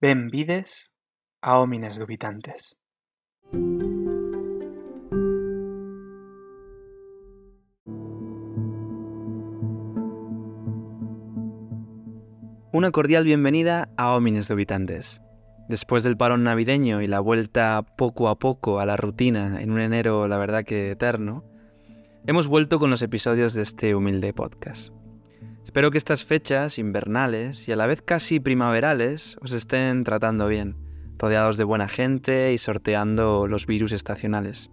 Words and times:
Benvides 0.00 0.92
a 1.42 1.58
Homines 1.58 1.98
Dubitantes. 1.98 2.76
Una 12.70 12.92
cordial 12.92 13.24
bienvenida 13.24 13.88
a 13.96 14.14
Homines 14.14 14.46
Dubitantes. 14.46 15.20
Después 15.68 16.04
del 16.04 16.16
parón 16.16 16.44
navideño 16.44 17.02
y 17.02 17.08
la 17.08 17.18
vuelta 17.18 17.84
poco 17.96 18.28
a 18.28 18.38
poco 18.38 18.78
a 18.78 18.86
la 18.86 18.96
rutina 18.96 19.60
en 19.60 19.72
un 19.72 19.80
enero, 19.80 20.28
la 20.28 20.38
verdad 20.38 20.62
que 20.62 20.92
eterno, 20.92 21.42
hemos 22.24 22.46
vuelto 22.46 22.78
con 22.78 22.90
los 22.90 23.02
episodios 23.02 23.52
de 23.52 23.62
este 23.62 23.96
humilde 23.96 24.32
podcast. 24.32 24.92
Espero 25.68 25.90
que 25.90 25.98
estas 25.98 26.24
fechas 26.24 26.78
invernales 26.78 27.68
y 27.68 27.72
a 27.72 27.76
la 27.76 27.86
vez 27.86 28.00
casi 28.00 28.40
primaverales 28.40 29.36
os 29.42 29.52
estén 29.52 30.02
tratando 30.02 30.48
bien, 30.48 30.76
rodeados 31.18 31.58
de 31.58 31.64
buena 31.64 31.88
gente 31.88 32.54
y 32.54 32.56
sorteando 32.56 33.46
los 33.46 33.66
virus 33.66 33.92
estacionales. 33.92 34.70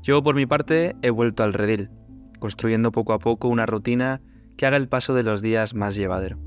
Yo 0.00 0.22
por 0.22 0.34
mi 0.34 0.46
parte 0.46 0.96
he 1.02 1.10
vuelto 1.10 1.42
al 1.42 1.52
redil, 1.52 1.90
construyendo 2.38 2.90
poco 2.90 3.12
a 3.12 3.18
poco 3.18 3.48
una 3.48 3.66
rutina 3.66 4.22
que 4.56 4.64
haga 4.64 4.78
el 4.78 4.88
paso 4.88 5.12
de 5.12 5.24
los 5.24 5.42
días 5.42 5.74
más 5.74 5.94
llevadero. 5.94 6.38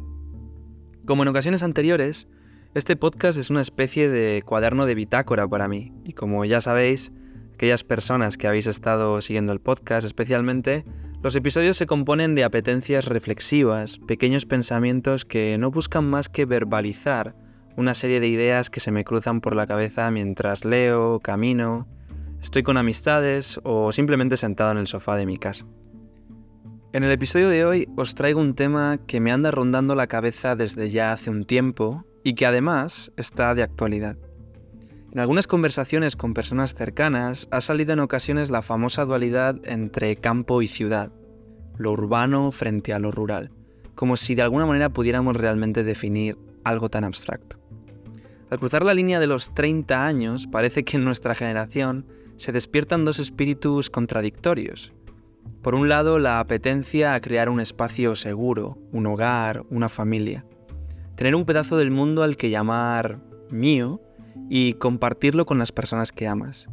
Como 1.05 1.21
en 1.21 1.29
ocasiones 1.29 1.61
anteriores, 1.61 2.27
este 2.73 2.95
podcast 2.95 3.37
es 3.37 3.51
una 3.51 3.61
especie 3.61 4.09
de 4.09 4.41
cuaderno 4.41 4.87
de 4.87 4.95
bitácora 4.95 5.47
para 5.47 5.67
mí, 5.67 5.93
y 6.03 6.13
como 6.13 6.43
ya 6.45 6.61
sabéis, 6.61 7.13
aquellas 7.53 7.83
personas 7.83 8.37
que 8.37 8.47
habéis 8.47 8.65
estado 8.65 9.21
siguiendo 9.21 9.53
el 9.53 9.61
podcast 9.61 10.03
especialmente, 10.03 10.83
los 11.23 11.35
episodios 11.35 11.77
se 11.77 11.87
componen 11.87 12.35
de 12.35 12.43
apetencias 12.43 13.05
reflexivas, 13.05 13.99
pequeños 14.07 14.45
pensamientos 14.45 15.25
que 15.25 15.57
no 15.57 15.71
buscan 15.71 16.07
más 16.09 16.29
que 16.29 16.45
verbalizar 16.45 17.35
una 17.75 17.93
serie 17.93 18.19
de 18.19 18.27
ideas 18.27 18.69
que 18.69 18.79
se 18.79 18.91
me 18.91 19.03
cruzan 19.03 19.41
por 19.41 19.55
la 19.55 19.67
cabeza 19.67 20.09
mientras 20.11 20.65
leo, 20.65 21.19
camino, 21.19 21.87
estoy 22.41 22.63
con 22.63 22.77
amistades 22.77 23.59
o 23.63 23.91
simplemente 23.91 24.37
sentado 24.37 24.71
en 24.71 24.77
el 24.77 24.87
sofá 24.87 25.15
de 25.15 25.25
mi 25.25 25.37
casa. 25.37 25.65
En 26.93 27.03
el 27.03 27.11
episodio 27.11 27.49
de 27.49 27.65
hoy 27.65 27.87
os 27.95 28.15
traigo 28.15 28.39
un 28.39 28.55
tema 28.55 28.99
que 29.05 29.19
me 29.19 29.31
anda 29.31 29.51
rondando 29.51 29.93
la 29.93 30.07
cabeza 30.07 30.55
desde 30.55 30.89
ya 30.89 31.11
hace 31.13 31.29
un 31.29 31.45
tiempo 31.45 32.05
y 32.23 32.33
que 32.33 32.45
además 32.45 33.11
está 33.17 33.53
de 33.53 33.63
actualidad. 33.63 34.17
En 35.17 35.21
algunas 35.21 35.47
conversaciones 35.47 36.15
con 36.15 36.35
personas 36.35 36.75
cercanas 36.75 37.47
ha 37.49 37.59
salido 37.59 37.91
en 37.93 38.01
ocasiones 38.01 38.51
la 38.51 38.61
famosa 38.61 39.03
dualidad 39.03 39.55
entre 39.63 40.15
campo 40.15 40.61
y 40.61 40.67
ciudad, 40.67 41.11
lo 41.75 41.93
urbano 41.93 42.51
frente 42.51 42.93
a 42.93 42.99
lo 42.99 43.09
rural, 43.09 43.49
como 43.95 44.15
si 44.15 44.35
de 44.35 44.43
alguna 44.43 44.67
manera 44.67 44.89
pudiéramos 44.89 45.35
realmente 45.35 45.83
definir 45.83 46.37
algo 46.63 46.89
tan 46.89 47.03
abstracto. 47.03 47.57
Al 48.51 48.59
cruzar 48.59 48.85
la 48.85 48.93
línea 48.93 49.19
de 49.19 49.25
los 49.25 49.55
30 49.55 50.05
años, 50.05 50.45
parece 50.45 50.83
que 50.83 50.97
en 50.97 51.03
nuestra 51.03 51.33
generación 51.33 52.05
se 52.35 52.51
despiertan 52.51 53.03
dos 53.03 53.17
espíritus 53.17 53.89
contradictorios. 53.89 54.93
Por 55.63 55.73
un 55.73 55.89
lado, 55.89 56.19
la 56.19 56.39
apetencia 56.39 57.15
a 57.15 57.21
crear 57.21 57.49
un 57.49 57.59
espacio 57.59 58.15
seguro, 58.15 58.77
un 58.91 59.07
hogar, 59.07 59.63
una 59.71 59.89
familia. 59.89 60.45
Tener 61.15 61.33
un 61.33 61.45
pedazo 61.45 61.75
del 61.75 61.89
mundo 61.89 62.21
al 62.21 62.37
que 62.37 62.51
llamar 62.51 63.19
mío 63.49 63.99
y 64.49 64.73
compartirlo 64.73 65.45
con 65.45 65.59
las 65.59 65.71
personas 65.71 66.11
que 66.11 66.27
amas. 66.27 66.67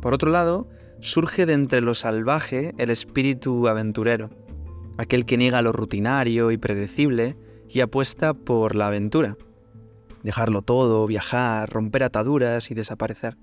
Por 0.00 0.14
otro 0.14 0.30
lado, 0.30 0.68
surge 1.00 1.46
de 1.46 1.52
entre 1.52 1.80
lo 1.80 1.94
salvaje 1.94 2.74
el 2.78 2.90
espíritu 2.90 3.68
aventurero, 3.68 4.30
aquel 4.98 5.26
que 5.26 5.36
niega 5.36 5.62
lo 5.62 5.72
rutinario 5.72 6.50
y 6.50 6.58
predecible 6.58 7.36
y 7.68 7.80
apuesta 7.80 8.34
por 8.34 8.74
la 8.74 8.88
aventura. 8.88 9.36
Dejarlo 10.22 10.62
todo, 10.62 11.06
viajar, 11.06 11.68
romper 11.70 12.04
ataduras 12.04 12.70
y 12.70 12.74
desaparecer. 12.74 13.36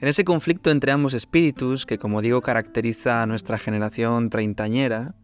En 0.00 0.08
ese 0.08 0.24
conflicto 0.24 0.70
entre 0.70 0.92
ambos 0.92 1.14
espíritus, 1.14 1.84
que 1.84 1.98
como 1.98 2.22
digo 2.22 2.40
caracteriza 2.40 3.22
a 3.22 3.26
nuestra 3.26 3.58
generación 3.58 4.30
treintañera, 4.30 5.14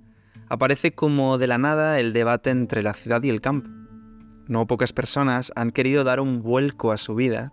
aparece 0.48 0.92
como 0.92 1.38
de 1.38 1.46
la 1.46 1.58
nada 1.58 1.98
el 1.98 2.12
debate 2.12 2.50
entre 2.50 2.82
la 2.82 2.92
ciudad 2.92 3.22
y 3.22 3.30
el 3.30 3.40
campo 3.40 3.75
no 4.48 4.66
pocas 4.66 4.92
personas 4.92 5.52
han 5.56 5.70
querido 5.70 6.04
dar 6.04 6.20
un 6.20 6.42
vuelco 6.42 6.92
a 6.92 6.96
su 6.96 7.14
vida 7.14 7.52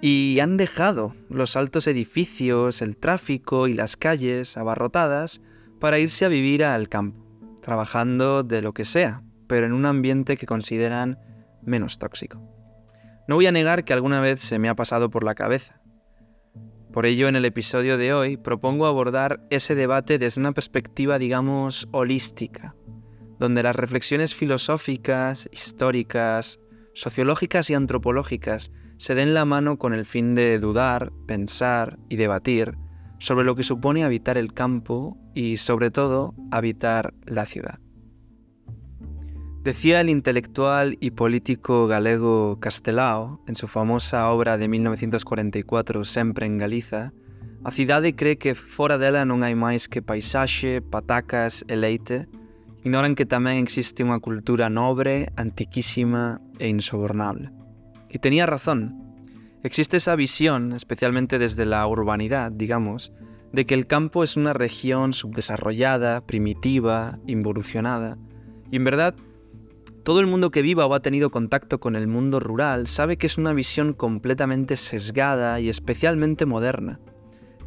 y 0.00 0.38
han 0.40 0.56
dejado 0.56 1.14
los 1.28 1.56
altos 1.56 1.86
edificios, 1.86 2.82
el 2.82 2.96
tráfico 2.96 3.68
y 3.68 3.74
las 3.74 3.96
calles 3.96 4.56
abarrotadas 4.56 5.40
para 5.78 5.98
irse 5.98 6.24
a 6.24 6.28
vivir 6.28 6.64
al 6.64 6.88
campo, 6.88 7.24
trabajando 7.60 8.42
de 8.42 8.62
lo 8.62 8.72
que 8.72 8.84
sea, 8.84 9.22
pero 9.46 9.66
en 9.66 9.72
un 9.72 9.86
ambiente 9.86 10.36
que 10.36 10.46
consideran 10.46 11.18
menos 11.62 11.98
tóxico. 11.98 12.40
No 13.28 13.36
voy 13.36 13.46
a 13.46 13.52
negar 13.52 13.84
que 13.84 13.92
alguna 13.92 14.20
vez 14.20 14.40
se 14.40 14.58
me 14.58 14.68
ha 14.68 14.74
pasado 14.74 15.10
por 15.10 15.24
la 15.24 15.34
cabeza. 15.34 15.80
Por 16.92 17.06
ello, 17.06 17.28
en 17.28 17.36
el 17.36 17.44
episodio 17.44 17.96
de 17.98 18.12
hoy 18.12 18.36
propongo 18.36 18.86
abordar 18.86 19.46
ese 19.50 19.76
debate 19.76 20.18
desde 20.18 20.40
una 20.40 20.52
perspectiva, 20.52 21.20
digamos, 21.20 21.88
holística, 21.92 22.74
donde 23.40 23.62
las 23.62 23.74
reflexiones 23.74 24.34
filosóficas, 24.34 25.48
históricas, 25.50 26.60
sociológicas 26.92 27.70
y 27.70 27.74
antropológicas 27.74 28.70
se 28.98 29.14
den 29.14 29.32
la 29.32 29.46
mano 29.46 29.78
con 29.78 29.94
el 29.94 30.04
fin 30.04 30.34
de 30.34 30.58
dudar, 30.58 31.10
pensar 31.26 31.98
y 32.10 32.16
debatir 32.16 32.76
sobre 33.18 33.46
lo 33.46 33.56
que 33.56 33.62
supone 33.62 34.04
habitar 34.04 34.36
el 34.36 34.52
campo 34.52 35.16
y 35.34 35.56
sobre 35.56 35.90
todo 35.90 36.34
habitar 36.50 37.14
la 37.24 37.46
ciudad. 37.46 37.80
Decía 39.62 40.02
el 40.02 40.10
intelectual 40.10 40.98
y 41.00 41.12
político 41.12 41.86
galego 41.86 42.58
Castelao 42.60 43.42
en 43.46 43.56
su 43.56 43.68
famosa 43.68 44.30
obra 44.30 44.58
de 44.58 44.68
1944 44.68 46.04
Sempre 46.04 46.44
en 46.44 46.58
Galiza, 46.58 47.12
a 47.62 47.70
cidade 47.70 48.14
cree 48.14 48.36
que 48.36 48.54
fora 48.54 48.96
dela 48.96 49.24
non 49.24 49.44
hai 49.44 49.52
máis 49.52 49.84
que 49.88 50.00
paisaxe, 50.00 50.80
patacas 50.80 51.64
e 51.68 51.76
ignoran 52.84 53.14
que 53.14 53.28
tamén 53.28 53.60
existe 53.60 54.00
unha 54.00 54.20
cultura 54.24 54.72
nobre, 54.72 55.28
antiquísima 55.36 56.40
e 56.56 56.72
insobornable. 56.72 57.52
Y 58.08 58.18
tenía 58.18 58.48
razón. 58.48 58.96
Existe 59.62 59.98
esa 59.98 60.16
visión, 60.16 60.72
especialmente 60.72 61.38
desde 61.38 61.66
la 61.66 61.86
urbanidad, 61.86 62.50
digamos, 62.50 63.12
de 63.52 63.66
que 63.66 63.74
el 63.74 63.86
campo 63.86 64.24
es 64.24 64.36
una 64.36 64.52
región 64.52 65.12
subdesarrollada, 65.12 66.24
primitiva, 66.24 67.18
involucionada. 67.26 68.16
Y 68.70 68.76
en 68.76 68.84
verdad, 68.84 69.14
todo 70.02 70.20
el 70.20 70.26
mundo 70.26 70.50
que 70.50 70.62
viva 70.62 70.86
o 70.86 70.94
ha 70.94 71.00
tenido 71.00 71.30
contacto 71.30 71.78
con 71.78 71.94
el 71.94 72.08
mundo 72.08 72.40
rural 72.40 72.86
sabe 72.86 73.18
que 73.18 73.26
es 73.26 73.36
una 73.36 73.52
visión 73.52 73.92
completamente 73.92 74.76
sesgada 74.78 75.60
y 75.60 75.68
especialmente 75.68 76.46
moderna. 76.46 77.00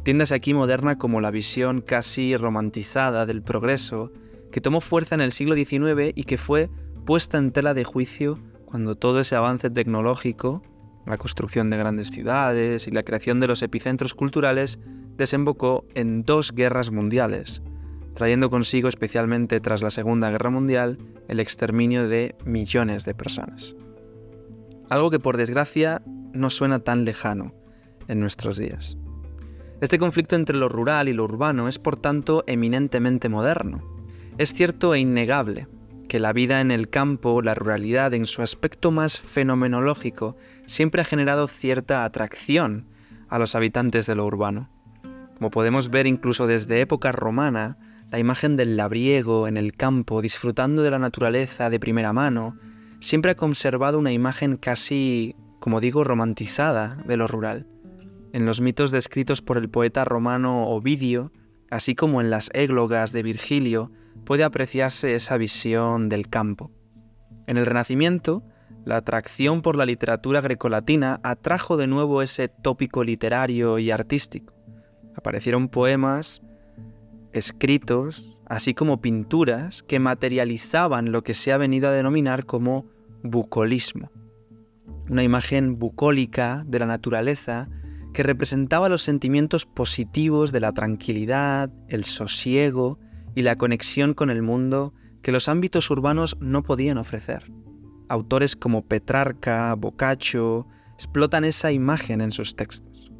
Tiéndase 0.02 0.34
aquí 0.34 0.52
moderna 0.52 0.98
como 0.98 1.20
la 1.20 1.30
visión 1.30 1.80
casi 1.80 2.36
romantizada 2.36 3.24
del 3.24 3.42
progreso 3.42 4.12
que 4.54 4.60
tomó 4.60 4.80
fuerza 4.80 5.16
en 5.16 5.20
el 5.20 5.32
siglo 5.32 5.56
XIX 5.56 6.12
y 6.14 6.22
que 6.22 6.38
fue 6.38 6.70
puesta 7.04 7.38
en 7.38 7.50
tela 7.50 7.74
de 7.74 7.82
juicio 7.82 8.38
cuando 8.66 8.94
todo 8.94 9.18
ese 9.18 9.34
avance 9.34 9.68
tecnológico, 9.68 10.62
la 11.06 11.18
construcción 11.18 11.70
de 11.70 11.76
grandes 11.76 12.12
ciudades 12.12 12.86
y 12.86 12.92
la 12.92 13.02
creación 13.02 13.40
de 13.40 13.48
los 13.48 13.62
epicentros 13.62 14.14
culturales 14.14 14.78
desembocó 15.16 15.84
en 15.96 16.22
dos 16.22 16.52
guerras 16.52 16.92
mundiales, 16.92 17.62
trayendo 18.14 18.48
consigo 18.48 18.88
especialmente 18.88 19.58
tras 19.58 19.82
la 19.82 19.90
Segunda 19.90 20.30
Guerra 20.30 20.50
Mundial 20.50 20.98
el 21.26 21.40
exterminio 21.40 22.06
de 22.06 22.36
millones 22.44 23.04
de 23.04 23.12
personas. 23.12 23.74
Algo 24.88 25.10
que 25.10 25.18
por 25.18 25.36
desgracia 25.36 26.00
no 26.32 26.48
suena 26.48 26.78
tan 26.78 27.04
lejano 27.04 27.52
en 28.06 28.20
nuestros 28.20 28.56
días. 28.56 28.96
Este 29.80 29.98
conflicto 29.98 30.36
entre 30.36 30.56
lo 30.56 30.68
rural 30.68 31.08
y 31.08 31.12
lo 31.12 31.24
urbano 31.24 31.66
es 31.66 31.80
por 31.80 31.96
tanto 31.96 32.44
eminentemente 32.46 33.28
moderno 33.28 33.93
es 34.36 34.52
cierto 34.52 34.94
e 34.94 35.00
innegable 35.00 35.68
que 36.08 36.18
la 36.18 36.32
vida 36.32 36.60
en 36.60 36.70
el 36.70 36.88
campo, 36.88 37.40
la 37.40 37.54
ruralidad 37.54 38.12
en 38.14 38.26
su 38.26 38.42
aspecto 38.42 38.90
más 38.90 39.18
fenomenológico, 39.18 40.36
siempre 40.66 41.00
ha 41.00 41.04
generado 41.04 41.46
cierta 41.48 42.04
atracción 42.04 42.86
a 43.28 43.38
los 43.38 43.54
habitantes 43.54 44.06
de 44.06 44.14
lo 44.14 44.26
urbano. 44.26 44.68
Como 45.38 45.50
podemos 45.50 45.90
ver 45.90 46.06
incluso 46.06 46.46
desde 46.46 46.80
época 46.80 47.12
romana, 47.12 47.78
la 48.10 48.18
imagen 48.18 48.56
del 48.56 48.76
labriego 48.76 49.48
en 49.48 49.56
el 49.56 49.74
campo 49.74 50.20
disfrutando 50.20 50.82
de 50.82 50.90
la 50.90 50.98
naturaleza 50.98 51.70
de 51.70 51.80
primera 51.80 52.12
mano, 52.12 52.56
siempre 53.00 53.32
ha 53.32 53.36
conservado 53.36 53.98
una 53.98 54.12
imagen 54.12 54.56
casi, 54.56 55.36
como 55.58 55.80
digo, 55.80 56.04
romantizada 56.04 56.96
de 57.06 57.16
lo 57.16 57.26
rural. 57.26 57.66
En 58.32 58.46
los 58.46 58.60
mitos 58.60 58.90
descritos 58.90 59.42
por 59.42 59.58
el 59.58 59.68
poeta 59.68 60.04
romano 60.04 60.68
Ovidio, 60.68 61.32
así 61.70 61.94
como 61.94 62.20
en 62.20 62.30
las 62.30 62.50
églogas 62.52 63.12
de 63.12 63.22
Virgilio, 63.22 63.90
puede 64.24 64.44
apreciarse 64.44 65.14
esa 65.14 65.36
visión 65.36 66.08
del 66.08 66.28
campo. 66.28 66.70
En 67.46 67.56
el 67.56 67.66
Renacimiento, 67.66 68.42
la 68.84 68.96
atracción 68.96 69.62
por 69.62 69.76
la 69.76 69.86
literatura 69.86 70.40
grecolatina 70.40 71.20
atrajo 71.22 71.76
de 71.76 71.86
nuevo 71.86 72.22
ese 72.22 72.48
tópico 72.48 73.02
literario 73.02 73.78
y 73.78 73.90
artístico. 73.90 74.54
Aparecieron 75.16 75.68
poemas, 75.68 76.42
escritos, 77.32 78.38
así 78.46 78.74
como 78.74 79.00
pinturas 79.00 79.82
que 79.82 79.98
materializaban 79.98 81.12
lo 81.12 81.22
que 81.22 81.34
se 81.34 81.52
ha 81.52 81.58
venido 81.58 81.88
a 81.88 81.92
denominar 81.92 82.44
como 82.44 82.86
bucolismo. 83.22 84.10
una 85.08 85.22
imagen 85.22 85.78
bucólica 85.78 86.64
de 86.66 86.78
la 86.78 86.86
naturaleza 86.86 87.68
que 88.14 88.22
representaba 88.22 88.88
los 88.88 89.02
sentimientos 89.02 89.66
positivos 89.66 90.52
de 90.52 90.60
la 90.60 90.72
tranquilidad, 90.72 91.70
el 91.88 92.04
sosiego 92.04 92.98
y 93.34 93.42
la 93.42 93.56
conexión 93.56 94.14
con 94.14 94.30
el 94.30 94.42
mundo 94.42 94.94
que 95.22 95.32
los 95.32 95.48
ámbitos 95.48 95.90
urbanos 95.90 96.36
no 96.40 96.62
podían 96.62 96.98
ofrecer. 96.98 97.50
Autores 98.08 98.56
como 98.56 98.86
Petrarca, 98.86 99.74
Boccaccio, 99.74 100.66
explotan 100.94 101.44
esa 101.44 101.72
imagen 101.72 102.20
en 102.20 102.30
sus 102.30 102.56
textos. 102.56 103.10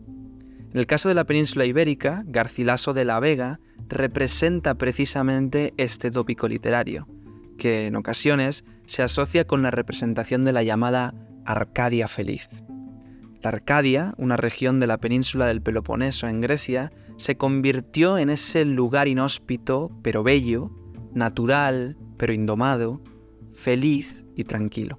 En 0.72 0.78
el 0.78 0.86
caso 0.86 1.08
de 1.08 1.14
la 1.14 1.24
península 1.24 1.64
ibérica, 1.64 2.24
Garcilaso 2.26 2.92
de 2.94 3.04
la 3.04 3.20
Vega 3.20 3.60
representa 3.88 4.74
precisamente 4.74 5.72
este 5.76 6.10
tópico 6.10 6.48
literario, 6.48 7.08
que 7.56 7.86
en 7.86 7.96
ocasiones 7.96 8.64
se 8.86 9.02
asocia 9.02 9.46
con 9.46 9.62
la 9.62 9.70
representación 9.70 10.44
de 10.44 10.52
la 10.52 10.62
llamada 10.62 11.14
Arcadia 11.46 12.08
feliz. 12.08 12.48
Arcadia, 13.46 14.14
una 14.16 14.36
región 14.36 14.80
de 14.80 14.86
la 14.86 14.98
península 14.98 15.46
del 15.46 15.62
Peloponeso 15.62 16.28
en 16.28 16.40
Grecia, 16.40 16.92
se 17.16 17.36
convirtió 17.36 18.18
en 18.18 18.30
ese 18.30 18.64
lugar 18.64 19.08
inhóspito 19.08 19.90
pero 20.02 20.22
bello, 20.22 20.70
natural 21.12 21.96
pero 22.16 22.32
indomado, 22.32 23.00
feliz 23.52 24.24
y 24.34 24.44
tranquilo. 24.44 24.98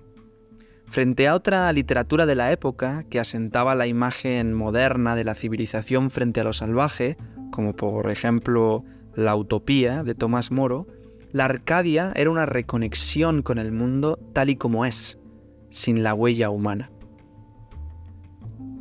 Frente 0.88 1.28
a 1.28 1.36
otra 1.36 1.72
literatura 1.74 2.26
de 2.26 2.36
la 2.36 2.52
época 2.52 3.04
que 3.10 3.20
asentaba 3.20 3.76
la 3.76 3.88
imagen 3.88 4.54
moderna 4.54 5.16
de 5.16 5.24
la 5.24 5.36
civilización 5.36 6.10
frente 6.10 6.42
a 6.42 6.44
lo 6.44 6.54
salvaje, 6.54 7.18
como 7.52 7.76
por 7.76 8.10
ejemplo 8.12 8.84
La 9.16 9.36
Utopía 9.36 10.04
de 10.04 10.16
Tomás 10.16 10.52
Moro, 10.52 10.88
la 11.32 11.46
Arcadia 11.46 12.14
era 12.16 12.30
una 12.30 12.46
reconexión 12.46 13.42
con 13.42 13.58
el 13.58 13.72
mundo 13.72 14.20
tal 14.34 14.50
y 14.50 14.56
como 14.56 14.86
es, 14.86 15.20
sin 15.70 16.04
la 16.04 16.14
huella 16.14 16.50
humana. 16.50 16.92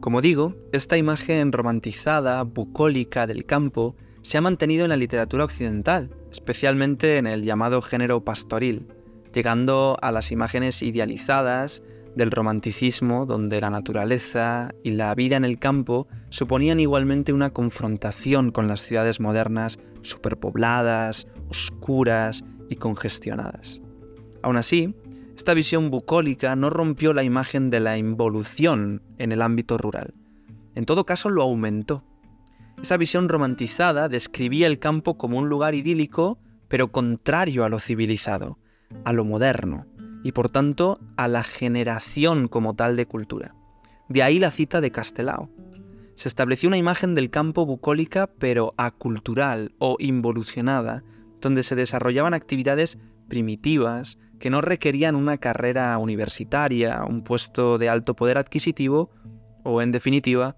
Como 0.04 0.20
digo, 0.20 0.54
esta 0.70 0.98
imagen 0.98 1.50
romantizada, 1.50 2.42
bucólica 2.42 3.26
del 3.26 3.46
campo 3.46 3.96
se 4.20 4.36
ha 4.36 4.42
mantenido 4.42 4.84
en 4.84 4.90
la 4.90 4.98
literatura 4.98 5.44
occidental, 5.44 6.10
especialmente 6.30 7.16
en 7.16 7.26
el 7.26 7.42
llamado 7.42 7.80
género 7.80 8.22
pastoril, 8.22 8.86
llegando 9.32 9.96
a 10.02 10.12
las 10.12 10.30
imágenes 10.30 10.82
idealizadas 10.82 11.82
del 12.14 12.32
romanticismo 12.32 13.24
donde 13.24 13.62
la 13.62 13.70
naturaleza 13.70 14.74
y 14.82 14.90
la 14.90 15.14
vida 15.14 15.38
en 15.38 15.44
el 15.46 15.58
campo 15.58 16.06
suponían 16.28 16.80
igualmente 16.80 17.32
una 17.32 17.54
confrontación 17.54 18.50
con 18.50 18.68
las 18.68 18.80
ciudades 18.80 19.20
modernas 19.20 19.78
superpobladas, 20.02 21.28
oscuras 21.48 22.44
y 22.68 22.76
congestionadas. 22.76 23.80
Aún 24.42 24.58
así, 24.58 24.94
esta 25.36 25.52
visión 25.54 25.90
bucólica 25.90 26.54
no 26.56 26.70
rompió 26.70 27.12
la 27.12 27.24
imagen 27.24 27.68
de 27.68 27.80
la 27.80 27.98
involución 27.98 29.02
en 29.18 29.32
el 29.32 29.42
ámbito 29.42 29.76
rural. 29.78 30.14
En 30.74 30.86
todo 30.86 31.04
caso, 31.04 31.28
lo 31.28 31.42
aumentó. 31.42 32.04
Esa 32.80 32.96
visión 32.96 33.28
romantizada 33.28 34.08
describía 34.08 34.66
el 34.66 34.78
campo 34.78 35.18
como 35.18 35.38
un 35.38 35.48
lugar 35.48 35.74
idílico, 35.74 36.38
pero 36.68 36.92
contrario 36.92 37.64
a 37.64 37.68
lo 37.68 37.80
civilizado, 37.80 38.58
a 39.04 39.12
lo 39.12 39.24
moderno, 39.24 39.86
y 40.22 40.32
por 40.32 40.48
tanto 40.48 40.98
a 41.16 41.28
la 41.28 41.42
generación 41.42 42.48
como 42.48 42.74
tal 42.74 42.96
de 42.96 43.06
cultura. 43.06 43.54
De 44.08 44.22
ahí 44.22 44.38
la 44.38 44.50
cita 44.50 44.80
de 44.80 44.90
Castelao. 44.90 45.50
Se 46.14 46.28
estableció 46.28 46.68
una 46.68 46.76
imagen 46.76 47.14
del 47.14 47.30
campo 47.30 47.66
bucólica 47.66 48.28
pero 48.38 48.72
acultural 48.76 49.74
o 49.78 49.96
involucionada, 49.98 51.02
donde 51.40 51.62
se 51.62 51.74
desarrollaban 51.74 52.34
actividades 52.34 52.98
primitivas, 53.28 54.18
que 54.38 54.50
no 54.50 54.60
requerían 54.60 55.16
una 55.16 55.38
carrera 55.38 55.96
universitaria, 55.98 57.04
un 57.08 57.22
puesto 57.22 57.78
de 57.78 57.88
alto 57.88 58.14
poder 58.14 58.38
adquisitivo 58.38 59.10
o, 59.62 59.80
en 59.80 59.92
definitiva, 59.92 60.56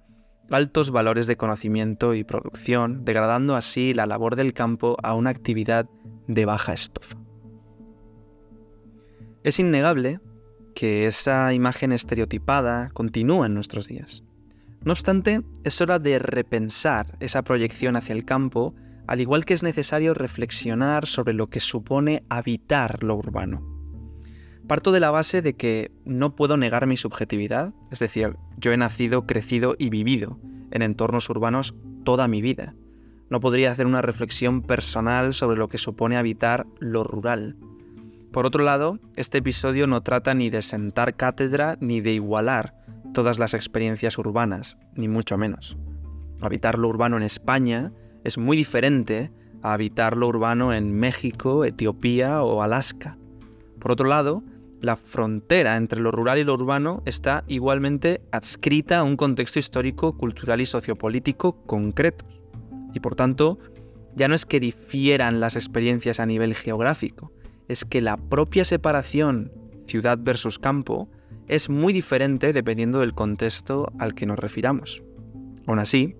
altos 0.51 0.91
valores 0.91 1.27
de 1.27 1.37
conocimiento 1.37 2.15
y 2.15 2.25
producción, 2.25 3.05
degradando 3.05 3.57
así 3.57 3.95
la 3.95 4.07
labor 4.07 4.37
del 4.37 4.53
campo 4.53 4.97
a 5.03 5.15
una 5.15 5.31
actividad 5.31 5.89
de 6.27 6.45
baja 6.45 6.73
estofa. 6.73 7.17
Es 9.43 9.59
innegable 9.61 10.21
que 10.75 11.07
esa 11.07 11.55
imagen 11.55 11.93
estereotipada 11.93 12.91
continúa 12.91 13.47
en 13.47 13.55
nuestros 13.55 13.87
días. 13.87 14.23
No 14.83 14.93
obstante, 14.93 15.43
es 15.65 15.81
hora 15.81 15.99
de 15.99 16.19
repensar 16.19 17.17
esa 17.21 17.43
proyección 17.43 17.97
hacia 17.97 18.13
el 18.13 18.25
campo, 18.25 18.75
al 19.06 19.20
igual 19.20 19.44
que 19.44 19.55
es 19.55 19.62
necesario 19.62 20.14
reflexionar 20.14 21.06
sobre 21.06 21.35
lo 21.35 21.49
que 21.49 21.61
supone 21.61 22.23
habitar 22.29 23.03
lo 23.03 23.14
urbano. 23.14 23.76
Parto 24.67 24.91
de 24.91 25.00
la 25.00 25.12
base 25.12 25.43
de 25.43 25.55
que 25.55 25.93
no 26.05 26.35
puedo 26.35 26.56
negar 26.56 26.87
mi 26.87 26.97
subjetividad, 26.97 27.73
es 27.93 28.00
decir, 28.00 28.37
yo 28.56 28.73
he 28.73 28.76
nacido, 28.76 29.26
crecido 29.26 29.76
y 29.79 29.91
vivido 29.91 30.41
en 30.73 30.82
entornos 30.82 31.31
urbanos 31.31 31.75
toda 32.05 32.26
mi 32.26 32.43
vida. 32.43 32.75
No 33.31 33.41
podría 33.41 33.70
hacer 33.70 33.87
una 33.87 34.03
reflexión 34.03 34.62
personal 34.62 35.35
sobre 35.35 35.56
lo 35.56 35.69
que 35.69 35.79
supone 35.79 36.17
habitar 36.17 36.67
lo 36.81 37.05
rural. 37.05 37.56
Por 38.32 38.44
otro 38.44 38.64
lado, 38.64 38.99
este 39.14 39.38
episodio 39.38 39.87
no 39.87 40.03
trata 40.03 40.35
ni 40.35 40.50
de 40.50 40.62
sentar 40.62 41.14
cátedra 41.14 41.76
ni 41.81 42.00
de 42.00 42.12
igualar 42.12 42.75
todas 43.14 43.38
las 43.38 43.55
experiencias 43.55 44.19
urbanas, 44.19 44.79
ni 44.94 45.08
mucho 45.08 45.38
menos. 45.38 45.76
Habitar 46.41 46.79
lo 46.79 46.88
urbano 46.88 47.17
en 47.17 47.23
España 47.23 47.93
es 48.26 48.38
muy 48.38 48.56
diferente 48.56 49.31
a 49.62 49.73
habitar 49.73 50.17
lo 50.17 50.26
urbano 50.26 50.75
en 50.75 50.99
México, 50.99 51.64
Etiopía 51.64 52.43
o 52.43 52.61
Alaska. 52.61 53.17
Por 53.78 53.93
otro 53.93 54.08
lado, 54.08 54.43
la 54.81 54.96
frontera 54.96 55.76
entre 55.76 56.00
lo 56.00 56.11
rural 56.11 56.38
y 56.38 56.44
lo 56.44 56.55
urbano 56.55 57.02
está 57.06 57.43
igualmente 57.46 58.20
adscrita 58.32 58.99
a 58.99 59.05
un 59.05 59.17
contexto 59.17 59.61
histórico, 59.61 60.17
cultural 60.17 60.61
y 60.61 60.67
sociopolítico 60.67 61.64
concreto. 61.67 62.25
Y 62.93 63.00
por 63.00 63.14
tanto, 63.14 63.58
ya 64.17 64.26
no 64.26 64.34
es 64.34 64.44
que 64.44 64.61
difieran 64.61 65.38
las 65.38 65.55
experiencias 65.55 66.19
a 66.19 66.26
nivel 66.26 66.55
geográfico, 66.55 67.32
es 67.69 67.84
que 67.84 68.00
la 68.00 68.17
propia 68.17 68.64
separación 68.64 69.52
ciudad 69.87 70.19
versus 70.20 70.58
campo 70.58 71.08
es 71.46 71.70
muy 71.70 71.93
diferente 71.93 72.52
dependiendo 72.52 73.00
del 73.00 73.14
contexto 73.14 73.93
al 74.00 74.14
que 74.14 74.26
nos 74.26 74.38
refiramos. 74.38 75.02
Aún 75.67 75.79
así, 75.79 76.17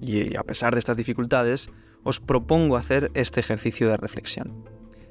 y 0.00 0.36
a 0.36 0.42
pesar 0.42 0.74
de 0.74 0.80
estas 0.80 0.96
dificultades, 0.96 1.70
os 2.02 2.20
propongo 2.20 2.76
hacer 2.76 3.10
este 3.14 3.40
ejercicio 3.40 3.88
de 3.88 3.96
reflexión. 3.96 4.64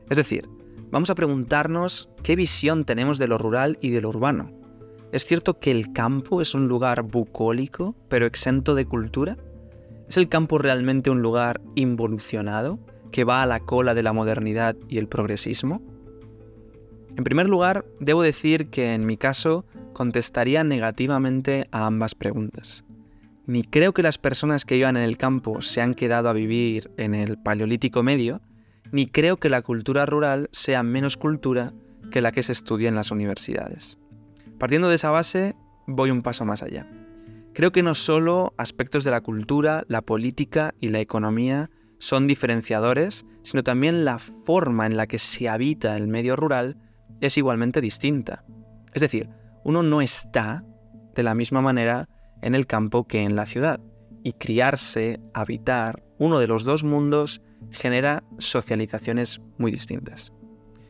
Es 0.10 0.18
decir, 0.18 0.48
vamos 0.92 1.10
a 1.10 1.16
preguntarnos 1.16 2.10
qué 2.24 2.36
visión 2.36 2.86
tenemos 2.86 3.18
de 3.18 3.28
lo 3.28 3.38
rural 3.38 3.78
y 3.82 3.90
de 3.90 4.02
lo 4.02 4.10
urbano. 4.10 4.52
¿Es 5.12 5.26
cierto 5.26 5.60
que 5.60 5.72
el 5.72 5.94
campo 5.94 6.42
es 6.42 6.54
un 6.54 6.68
lugar 6.68 7.04
bucólico, 7.04 7.96
pero 8.10 8.26
exento 8.26 8.76
de 8.76 8.86
cultura? 8.86 9.38
¿Es 10.08 10.18
el 10.18 10.30
campo 10.30 10.58
realmente 10.58 11.10
un 11.10 11.22
lugar 11.22 11.62
involucionado, 11.76 12.80
que 13.12 13.24
va 13.24 13.42
a 13.42 13.46
la 13.46 13.60
cola 13.60 13.94
de 13.94 14.04
la 14.04 14.14
modernidad 14.14 14.76
y 14.88 14.98
el 14.98 15.08
progresismo? 15.08 15.82
En 17.18 17.24
primer 17.24 17.48
lugar, 17.48 17.86
debo 18.00 18.22
decir 18.22 18.70
que 18.70 18.94
en 18.94 19.06
mi 19.06 19.18
caso 19.18 19.66
contestaría 19.94 20.64
negativamente 20.64 21.68
a 21.72 21.86
ambas 21.86 22.14
preguntas. 22.14 22.84
Ni 23.48 23.64
creo 23.64 23.94
que 23.94 24.02
las 24.02 24.18
personas 24.18 24.66
que 24.66 24.76
vivan 24.76 24.98
en 24.98 25.04
el 25.04 25.18
campo 25.18 25.62
se 25.62 25.82
han 25.82 25.94
quedado 25.94 26.30
a 26.30 26.34
vivir 26.34 26.92
en 26.98 27.14
el 27.14 27.38
Paleolítico 27.38 28.02
Medio, 28.02 28.42
ni 28.92 29.08
creo 29.08 29.38
que 29.38 29.50
la 29.50 29.62
cultura 29.62 30.06
rural 30.06 30.50
sea 30.52 30.82
menos 30.82 31.18
cultura 31.18 31.74
que 32.12 32.22
la 32.22 32.32
que 32.32 32.44
se 32.44 32.52
estudia 32.52 32.90
en 32.90 32.96
las 32.96 33.12
universidades. 33.12 34.00
Partiendo 34.58 34.90
de 34.90 34.96
esa 34.96 35.12
base, 35.12 35.56
voy 35.86 36.10
un 36.10 36.24
paso 36.24 36.46
más 36.46 36.64
allá. 36.64 36.90
Creo 37.54 37.72
que 37.72 37.84
no 37.84 37.94
solo 37.94 38.54
aspectos 38.58 39.04
de 39.04 39.12
la 39.12 39.22
cultura, 39.22 39.84
la 39.88 40.02
política 40.02 40.74
y 40.80 40.90
la 40.90 41.00
economía 41.00 41.70
son 42.00 42.28
diferenciadores, 42.28 43.26
sino 43.44 43.64
también 43.64 44.06
la 44.06 44.20
forma 44.20 44.86
en 44.86 44.98
la 44.98 45.08
que 45.08 45.20
se 45.20 45.50
habita 45.50 45.96
el 45.98 46.08
medio 46.08 46.36
rural 46.36 46.78
es 47.22 47.38
igualmente 47.38 47.80
distinta. 47.80 48.44
Es 48.94 49.02
decir, 49.02 49.30
uno 49.64 49.84
no 49.84 50.02
está 50.02 50.64
de 51.14 51.24
la 51.24 51.36
misma 51.36 51.62
manera 51.62 52.10
en 52.42 52.56
el 52.56 52.68
campo 52.68 53.08
que 53.08 53.24
en 53.24 53.36
la 53.36 53.46
ciudad, 53.46 53.80
y 54.24 54.34
criarse, 54.34 55.20
habitar, 55.34 56.04
uno 56.18 56.40
de 56.40 56.48
los 56.48 56.64
dos 56.64 56.84
mundos 56.84 57.42
genera 57.72 58.24
socializaciones 58.38 59.42
muy 59.58 59.72
distintas. 59.72 60.34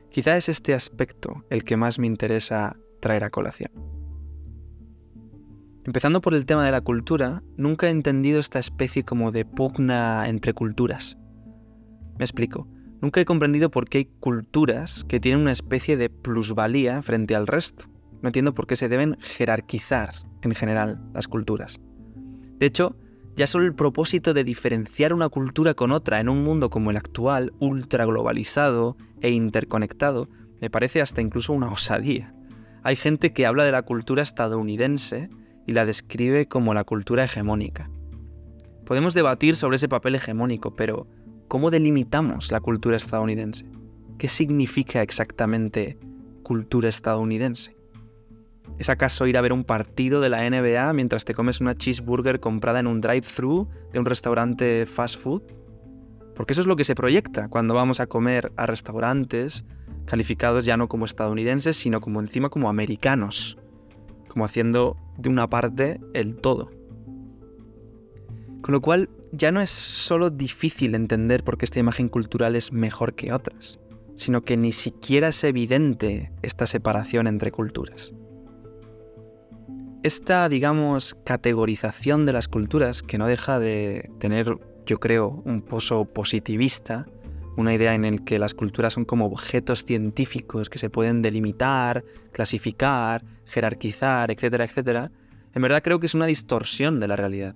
Quizá 0.09 0.37
es 0.37 0.47
este 0.47 0.73
aspecto 0.73 1.43
el 1.49 1.63
que 1.65 1.75
más 1.75 1.99
me 1.99 2.07
interesa 2.07 2.77
traer 3.01 3.23
a 3.23 3.29
colación. 3.29 3.71
Empezando 5.83 6.21
por 6.21 6.33
el 6.33 6.45
tema 6.45 6.65
de 6.65 6.71
la 6.71 6.81
cultura, 6.81 7.43
nunca 7.57 7.87
he 7.87 7.91
entendido 7.91 8.39
esta 8.39 8.57
especie 8.57 9.03
como 9.03 9.31
de 9.31 9.45
pugna 9.45 10.27
entre 10.27 10.53
culturas. 10.53 11.17
Me 12.17 12.25
explico. 12.25 12.67
Nunca 13.01 13.21
he 13.21 13.25
comprendido 13.25 13.69
por 13.69 13.87
qué 13.87 13.99
hay 13.99 14.05
culturas 14.05 15.03
que 15.03 15.19
tienen 15.19 15.41
una 15.41 15.51
especie 15.51 15.97
de 15.97 16.09
plusvalía 16.09 17.01
frente 17.01 17.35
al 17.35 17.45
resto. 17.45 17.85
No 18.21 18.29
entiendo 18.29 18.55
por 18.55 18.65
qué 18.65 18.75
se 18.75 18.89
deben 18.89 19.17
jerarquizar 19.19 20.15
en 20.47 20.55
general 20.55 21.01
las 21.13 21.27
culturas. 21.27 21.79
De 22.57 22.65
hecho, 22.65 22.95
ya 23.35 23.47
solo 23.47 23.65
el 23.65 23.75
propósito 23.75 24.33
de 24.33 24.45
diferenciar 24.45 25.13
una 25.13 25.27
cultura 25.27 25.73
con 25.73 25.91
otra 25.91 26.21
en 26.21 26.29
un 26.29 26.43
mundo 26.43 26.69
como 26.69 26.91
el 26.91 26.97
actual, 26.97 27.51
ultra 27.59 28.05
globalizado 28.05 28.95
e 29.19 29.29
interconectado, 29.31 30.29
me 30.61 30.69
parece 30.69 31.01
hasta 31.01 31.21
incluso 31.21 31.51
una 31.53 31.71
osadía. 31.71 32.33
hay 32.83 32.95
gente 32.95 33.33
que 33.33 33.45
habla 33.45 33.63
de 33.63 33.71
la 33.71 33.81
cultura 33.81 34.21
estadounidense 34.21 35.29
y 35.65 35.73
la 35.73 35.85
describe 35.85 36.47
como 36.47 36.73
la 36.73 36.83
cultura 36.83 37.23
hegemónica. 37.23 37.89
Podemos 38.85 39.15
debatir 39.15 39.55
sobre 39.55 39.77
ese 39.77 39.89
papel 39.89 40.15
hegemónico, 40.15 40.75
pero 40.75 41.07
¿cómo 41.47 41.71
delimitamos 41.71 42.51
la 42.51 42.59
cultura 42.59 42.97
estadounidense? 42.97 43.65
¿Qué 44.19 44.29
significa 44.29 45.01
exactamente 45.01 45.97
cultura 46.43 46.87
estadounidense? 46.87 47.75
¿Es 48.77 48.89
acaso 48.89 49.27
ir 49.27 49.37
a 49.37 49.41
ver 49.41 49.53
un 49.53 49.63
partido 49.63 50.21
de 50.21 50.29
la 50.29 50.49
NBA 50.49 50.91
mientras 50.93 51.25
te 51.25 51.33
comes 51.33 51.61
una 51.61 51.75
cheeseburger 51.75 52.39
comprada 52.39 52.79
en 52.79 52.87
un 52.87 53.01
drive-thru 53.01 53.67
de 53.93 53.99
un 53.99 54.05
restaurante 54.05 54.85
fast 54.85 55.19
food? 55.19 55.43
Porque 56.35 56.53
eso 56.53 56.61
es 56.61 56.67
lo 56.67 56.75
que 56.75 56.83
se 56.83 56.95
proyecta 56.95 57.47
cuando 57.47 57.73
vamos 57.73 57.99
a 57.99 58.07
comer 58.07 58.51
a 58.57 58.65
restaurantes 58.65 59.65
calificados 60.05 60.65
ya 60.65 60.77
no 60.77 60.87
como 60.87 61.05
estadounidenses, 61.05 61.75
sino 61.75 62.01
como 62.01 62.19
encima 62.19 62.49
como 62.49 62.69
americanos, 62.69 63.57
como 64.27 64.45
haciendo 64.45 64.97
de 65.17 65.29
una 65.29 65.49
parte 65.49 65.99
el 66.13 66.35
todo. 66.35 66.69
Con 68.61 68.73
lo 68.73 68.81
cual 68.81 69.09
ya 69.31 69.51
no 69.51 69.61
es 69.61 69.69
solo 69.69 70.29
difícil 70.29 70.95
entender 70.95 71.43
por 71.43 71.57
qué 71.57 71.65
esta 71.65 71.79
imagen 71.79 72.09
cultural 72.09 72.55
es 72.55 72.71
mejor 72.71 73.13
que 73.13 73.31
otras, 73.31 73.79
sino 74.15 74.41
que 74.41 74.57
ni 74.57 74.71
siquiera 74.71 75.27
es 75.27 75.43
evidente 75.43 76.31
esta 76.41 76.65
separación 76.65 77.27
entre 77.27 77.51
culturas. 77.51 78.14
Esta, 80.05 80.47
digamos, 80.49 81.17
categorización 81.25 82.27
de 82.27 82.33
las 82.33 82.47
culturas, 82.47 83.01
que 83.01 83.17
no 83.17 83.25
deja 83.25 83.57
de 83.57 84.11
tener, 84.19 84.55
yo 84.85 84.99
creo, 84.99 85.41
un 85.45 85.63
pozo 85.63 86.05
positivista, 86.05 87.07
una 87.57 87.73
idea 87.73 87.95
en 87.95 88.03
la 88.03 88.23
que 88.23 88.37
las 88.37 88.53
culturas 88.53 88.93
son 88.93 89.05
como 89.05 89.25
objetos 89.25 89.83
científicos 89.83 90.69
que 90.69 90.77
se 90.77 90.91
pueden 90.91 91.23
delimitar, 91.23 92.03
clasificar, 92.31 93.23
jerarquizar, 93.45 94.29
etcétera, 94.29 94.65
etcétera, 94.65 95.11
en 95.55 95.61
verdad 95.63 95.81
creo 95.81 95.99
que 95.99 96.05
es 96.05 96.13
una 96.13 96.27
distorsión 96.27 96.99
de 96.99 97.07
la 97.07 97.15
realidad. 97.15 97.55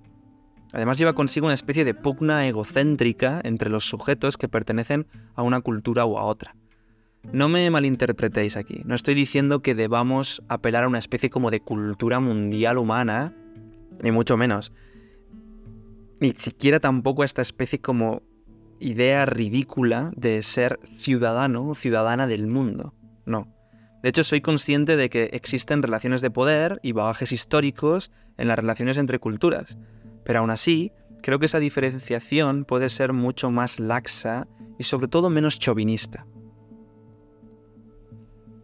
Además 0.72 0.98
lleva 0.98 1.12
consigo 1.12 1.46
una 1.46 1.54
especie 1.54 1.84
de 1.84 1.94
pugna 1.94 2.48
egocéntrica 2.48 3.40
entre 3.44 3.70
los 3.70 3.84
sujetos 3.84 4.36
que 4.36 4.48
pertenecen 4.48 5.06
a 5.36 5.44
una 5.44 5.60
cultura 5.60 6.04
u 6.04 6.18
a 6.18 6.24
otra. 6.24 6.56
No 7.32 7.48
me 7.48 7.70
malinterpretéis 7.70 8.56
aquí, 8.56 8.82
no 8.84 8.94
estoy 8.94 9.14
diciendo 9.14 9.60
que 9.60 9.74
debamos 9.74 10.42
apelar 10.48 10.84
a 10.84 10.88
una 10.88 10.98
especie 10.98 11.30
como 11.30 11.50
de 11.50 11.60
cultura 11.60 12.18
mundial 12.18 12.78
humana, 12.78 13.34
ni 14.02 14.10
mucho 14.10 14.36
menos. 14.36 14.72
Ni 16.18 16.30
siquiera 16.30 16.80
tampoco 16.80 17.22
a 17.22 17.26
esta 17.26 17.42
especie 17.42 17.80
como 17.80 18.22
idea 18.80 19.26
ridícula 19.26 20.10
de 20.16 20.42
ser 20.42 20.80
ciudadano 20.98 21.68
o 21.68 21.74
ciudadana 21.74 22.26
del 22.26 22.46
mundo. 22.46 22.94
No. 23.26 23.54
De 24.02 24.08
hecho, 24.08 24.24
soy 24.24 24.40
consciente 24.40 24.96
de 24.96 25.10
que 25.10 25.24
existen 25.32 25.82
relaciones 25.82 26.22
de 26.22 26.30
poder 26.30 26.80
y 26.82 26.92
bagajes 26.92 27.32
históricos 27.32 28.10
en 28.38 28.48
las 28.48 28.58
relaciones 28.58 28.96
entre 28.96 29.18
culturas. 29.18 29.76
Pero 30.24 30.40
aún 30.40 30.50
así, 30.50 30.92
creo 31.22 31.38
que 31.38 31.46
esa 31.46 31.60
diferenciación 31.60 32.64
puede 32.64 32.88
ser 32.88 33.12
mucho 33.12 33.50
más 33.50 33.78
laxa 33.78 34.48
y 34.78 34.84
sobre 34.84 35.08
todo 35.08 35.28
menos 35.28 35.58
chauvinista. 35.58 36.26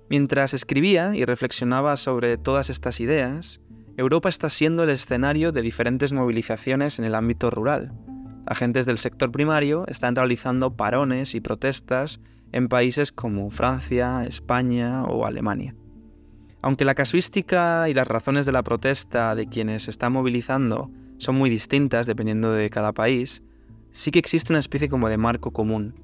Mientras 0.08 0.54
escribía 0.54 1.16
y 1.16 1.24
reflexionaba 1.24 1.96
sobre 1.96 2.38
todas 2.38 2.70
estas 2.70 3.00
ideas, 3.00 3.60
Europa 3.96 4.28
está 4.28 4.48
siendo 4.50 4.84
el 4.84 4.90
escenario 4.90 5.50
de 5.50 5.62
diferentes 5.62 6.12
movilizaciones 6.12 6.98
en 6.98 7.04
el 7.04 7.14
ámbito 7.14 7.50
rural. 7.50 7.92
Agentes 8.46 8.86
del 8.86 8.98
sector 8.98 9.32
primario 9.32 9.84
están 9.88 10.14
realizando 10.14 10.76
parones 10.76 11.34
y 11.34 11.40
protestas 11.40 12.20
en 12.52 12.68
países 12.68 13.10
como 13.10 13.50
Francia, 13.50 14.24
España 14.24 15.02
o 15.04 15.26
Alemania. 15.26 15.74
Aunque 16.62 16.84
la 16.84 16.94
casuística 16.94 17.88
y 17.88 17.94
las 17.94 18.06
razones 18.06 18.46
de 18.46 18.52
la 18.52 18.62
protesta 18.62 19.34
de 19.34 19.48
quienes 19.48 19.84
se 19.84 19.90
están 19.90 20.12
movilizando 20.12 20.90
son 21.18 21.34
muy 21.34 21.50
distintas 21.50 22.06
dependiendo 22.06 22.52
de 22.52 22.70
cada 22.70 22.92
país, 22.92 23.42
sí 23.90 24.12
que 24.12 24.20
existe 24.20 24.52
una 24.52 24.60
especie 24.60 24.88
como 24.88 25.08
de 25.08 25.16
marco 25.16 25.52
común. 25.52 25.94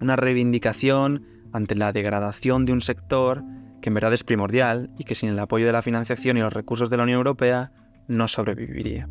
Una 0.00 0.16
reivindicación 0.16 1.24
ante 1.52 1.74
la 1.74 1.92
degradación 1.92 2.64
de 2.64 2.72
un 2.72 2.80
sector 2.80 3.42
que 3.80 3.90
en 3.90 3.94
verdad 3.94 4.12
es 4.12 4.24
primordial 4.24 4.90
y 4.98 5.04
que 5.04 5.14
sin 5.14 5.28
el 5.28 5.38
apoyo 5.38 5.66
de 5.66 5.72
la 5.72 5.82
financiación 5.82 6.36
y 6.36 6.40
los 6.40 6.52
recursos 6.52 6.88
de 6.88 6.96
la 6.96 7.02
Unión 7.02 7.18
Europea 7.18 7.72
no 8.08 8.28
sobreviviría. 8.28 9.08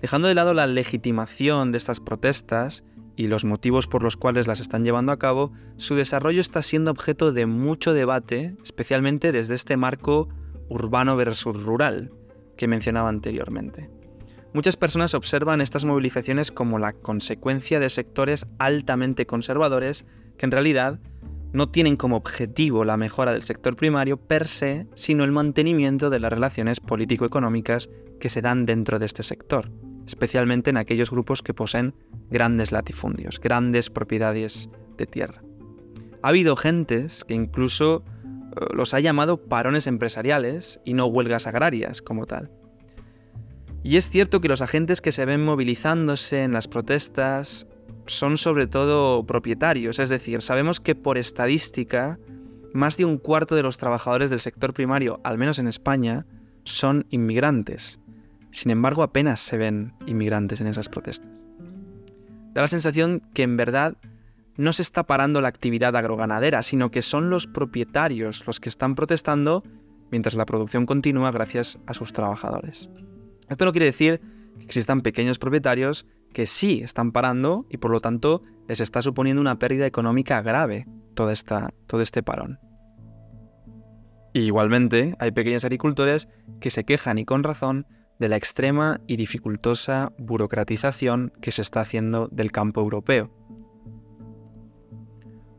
Dejando 0.00 0.28
de 0.28 0.34
lado 0.34 0.54
la 0.54 0.66
legitimación 0.66 1.72
de 1.72 1.78
estas 1.78 2.00
protestas 2.00 2.84
y 3.16 3.28
los 3.28 3.44
motivos 3.44 3.86
por 3.86 4.02
los 4.02 4.16
cuales 4.16 4.46
las 4.46 4.60
están 4.60 4.84
llevando 4.84 5.12
a 5.12 5.18
cabo, 5.18 5.52
su 5.76 5.94
desarrollo 5.94 6.40
está 6.40 6.62
siendo 6.62 6.90
objeto 6.90 7.32
de 7.32 7.46
mucho 7.46 7.94
debate, 7.94 8.54
especialmente 8.62 9.32
desde 9.32 9.54
este 9.54 9.76
marco 9.76 10.28
urbano 10.68 11.16
versus 11.16 11.62
rural, 11.62 12.10
que 12.56 12.68
mencionaba 12.68 13.08
anteriormente. 13.08 13.90
Muchas 14.52 14.76
personas 14.76 15.14
observan 15.14 15.60
estas 15.60 15.84
movilizaciones 15.84 16.50
como 16.50 16.78
la 16.78 16.92
consecuencia 16.92 17.80
de 17.80 17.90
sectores 17.90 18.46
altamente 18.58 19.26
conservadores 19.26 20.06
que 20.38 20.46
en 20.46 20.52
realidad 20.52 20.98
no 21.56 21.70
tienen 21.70 21.96
como 21.96 22.16
objetivo 22.16 22.84
la 22.84 22.98
mejora 22.98 23.32
del 23.32 23.42
sector 23.42 23.76
primario 23.76 24.18
per 24.18 24.46
se, 24.46 24.86
sino 24.94 25.24
el 25.24 25.32
mantenimiento 25.32 26.10
de 26.10 26.20
las 26.20 26.30
relaciones 26.30 26.80
político-económicas 26.80 27.88
que 28.20 28.28
se 28.28 28.42
dan 28.42 28.66
dentro 28.66 28.98
de 28.98 29.06
este 29.06 29.22
sector, 29.22 29.70
especialmente 30.06 30.68
en 30.68 30.76
aquellos 30.76 31.10
grupos 31.10 31.42
que 31.42 31.54
poseen 31.54 31.94
grandes 32.30 32.72
latifundios, 32.72 33.40
grandes 33.40 33.88
propiedades 33.88 34.68
de 34.98 35.06
tierra. 35.06 35.42
Ha 36.22 36.28
habido 36.28 36.56
gentes 36.56 37.24
que 37.24 37.32
incluso 37.32 38.04
los 38.74 38.92
ha 38.92 39.00
llamado 39.00 39.38
parones 39.38 39.86
empresariales 39.86 40.80
y 40.84 40.92
no 40.92 41.06
huelgas 41.06 41.46
agrarias 41.46 42.02
como 42.02 42.26
tal. 42.26 42.50
Y 43.82 43.96
es 43.96 44.10
cierto 44.10 44.42
que 44.42 44.48
los 44.48 44.60
agentes 44.60 45.00
que 45.00 45.12
se 45.12 45.24
ven 45.24 45.42
movilizándose 45.42 46.42
en 46.42 46.52
las 46.52 46.68
protestas 46.68 47.66
son 48.06 48.36
sobre 48.36 48.66
todo 48.66 49.24
propietarios, 49.24 49.98
es 49.98 50.08
decir, 50.08 50.42
sabemos 50.42 50.80
que 50.80 50.94
por 50.94 51.18
estadística 51.18 52.18
más 52.72 52.96
de 52.96 53.04
un 53.04 53.18
cuarto 53.18 53.56
de 53.56 53.62
los 53.62 53.78
trabajadores 53.78 54.30
del 54.30 54.40
sector 54.40 54.72
primario, 54.74 55.20
al 55.24 55.38
menos 55.38 55.58
en 55.58 55.66
España, 55.66 56.26
son 56.64 57.06
inmigrantes. 57.10 57.98
Sin 58.50 58.70
embargo, 58.70 59.02
apenas 59.02 59.40
se 59.40 59.56
ven 59.56 59.94
inmigrantes 60.06 60.60
en 60.60 60.66
esas 60.66 60.88
protestas. 60.88 61.42
Da 62.52 62.62
la 62.62 62.68
sensación 62.68 63.22
que 63.34 63.42
en 63.42 63.56
verdad 63.56 63.96
no 64.56 64.72
se 64.72 64.82
está 64.82 65.04
parando 65.04 65.40
la 65.40 65.48
actividad 65.48 65.94
agroganadera, 65.96 66.62
sino 66.62 66.90
que 66.90 67.02
son 67.02 67.28
los 67.30 67.46
propietarios 67.46 68.46
los 68.46 68.60
que 68.60 68.68
están 68.68 68.94
protestando 68.94 69.62
mientras 70.10 70.34
la 70.34 70.46
producción 70.46 70.86
continúa 70.86 71.30
gracias 71.30 71.78
a 71.86 71.94
sus 71.94 72.12
trabajadores. 72.12 72.88
Esto 73.48 73.64
no 73.64 73.72
quiere 73.72 73.86
decir 73.86 74.20
que 74.58 74.64
existan 74.64 75.02
pequeños 75.02 75.38
propietarios 75.38 76.06
que 76.36 76.44
sí 76.44 76.82
están 76.84 77.12
parando 77.12 77.64
y 77.70 77.78
por 77.78 77.90
lo 77.90 78.02
tanto 78.02 78.42
les 78.68 78.80
está 78.80 79.00
suponiendo 79.00 79.40
una 79.40 79.58
pérdida 79.58 79.86
económica 79.86 80.42
grave 80.42 80.86
toda 81.14 81.32
esta, 81.32 81.72
todo 81.86 82.02
este 82.02 82.22
parón. 82.22 82.58
igualmente 84.34 85.16
hay 85.18 85.30
pequeños 85.30 85.64
agricultores 85.64 86.28
que 86.60 86.68
se 86.68 86.84
quejan 86.84 87.16
y 87.16 87.24
con 87.24 87.42
razón 87.42 87.86
de 88.18 88.28
la 88.28 88.36
extrema 88.36 89.00
y 89.06 89.16
dificultosa 89.16 90.12
burocratización 90.18 91.32
que 91.40 91.52
se 91.52 91.62
está 91.62 91.80
haciendo 91.80 92.28
del 92.30 92.52
campo 92.52 92.82
europeo 92.82 93.30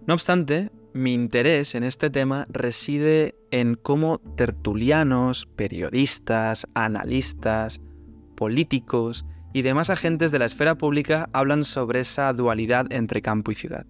no 0.06 0.14
obstante, 0.14 0.70
mi 0.94 1.16
interés 1.16 1.74
en 1.74 1.84
este 1.84 2.12
tema 2.12 2.46
reside 2.50 3.34
en 3.50 3.74
cómo 3.74 4.20
tertulianos, 4.36 5.48
periodistas, 5.56 6.68
analistas, 6.76 7.82
políticos 8.36 9.26
y 9.54 9.62
demás 9.62 9.89
agentes 9.89 10.32
de 10.32 10.39
la 10.39 10.46
esfera 10.46 10.75
pública 10.75 11.27
hablan 11.34 11.63
sobre 11.63 12.01
esa 12.01 12.32
dualidad 12.34 12.86
entre 12.92 13.22
campo 13.22 13.51
y 13.51 13.56
ciudad. 13.56 13.86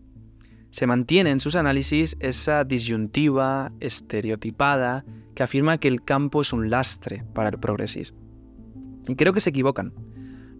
Se 0.70 0.88
mantiene 0.88 1.32
en 1.32 1.40
sus 1.40 1.56
análisis 1.56 2.18
esa 2.20 2.64
disyuntiva 2.64 3.72
estereotipada 3.80 5.06
que 5.34 5.44
afirma 5.44 5.78
que 5.78 5.88
el 5.88 6.04
campo 6.04 6.42
es 6.42 6.54
un 6.54 6.70
lastre 6.70 7.24
para 7.34 7.50
el 7.50 7.60
progresismo. 7.60 8.20
Y 9.08 9.16
creo 9.16 9.34
que 9.34 9.42
se 9.42 9.52
equivocan. 9.52 9.94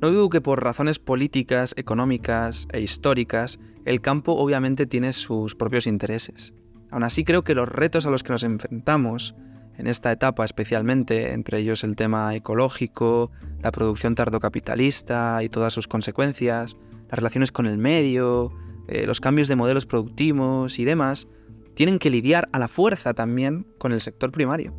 No 0.02 0.12
dudo 0.12 0.30
que 0.30 0.42
por 0.42 0.64
razones 0.64 1.00
políticas, 1.00 1.74
económicas 1.78 2.68
e 2.72 2.82
históricas, 2.82 3.60
el 3.86 4.02
campo 4.02 4.34
obviamente 4.34 4.86
tiene 4.86 5.14
sus 5.14 5.56
propios 5.56 5.88
intereses. 5.88 6.54
Aún 6.92 7.04
así 7.04 7.24
creo 7.24 7.44
que 7.44 7.56
los 7.56 7.68
retos 7.68 8.06
a 8.06 8.12
los 8.12 8.24
que 8.24 8.32
nos 8.32 8.44
enfrentamos, 8.44 9.36
en 9.78 9.88
esta 9.88 10.12
etapa 10.12 10.44
especialmente, 10.44 11.34
entre 11.34 11.60
ellos 11.60 11.84
el 11.84 11.96
tema 11.96 12.36
ecológico, 12.36 13.32
la 13.62 13.72
producción 13.72 14.16
tardocapitalista 14.16 15.44
y 15.44 15.50
todas 15.50 15.74
sus 15.74 15.88
consecuencias, 15.88 16.78
las 17.10 17.20
relaciones 17.20 17.52
con 17.52 17.68
el 17.68 17.78
medio, 17.78 18.52
eh, 18.88 19.06
los 19.06 19.22
cambios 19.22 19.48
de 19.48 19.56
modelos 19.56 19.86
productivos 19.86 20.80
y 20.80 20.86
demás, 20.86 21.28
tienen 21.76 22.00
que 22.00 22.10
lidiar 22.10 22.50
a 22.54 22.60
la 22.60 22.68
fuerza 22.68 23.14
también 23.14 23.68
con 23.78 23.92
el 23.92 24.02
sector 24.02 24.32
primario. 24.32 24.74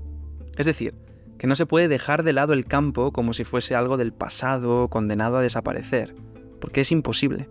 Es 0.57 0.67
decir, 0.67 0.95
que 1.39 1.47
no 1.47 1.55
se 1.55 1.67
puede 1.67 1.87
dejar 1.87 2.25
de 2.25 2.33
lado 2.33 2.53
el 2.53 2.67
campo 2.67 3.13
como 3.13 3.33
si 3.33 3.45
fuese 3.45 3.77
algo 3.77 3.97
del 3.97 4.13
pasado 4.13 4.89
condenado 4.89 5.37
a 5.37 5.43
desaparecer, 5.43 6.17
porque 6.61 6.81
es 6.81 6.91
imposible. 6.91 7.49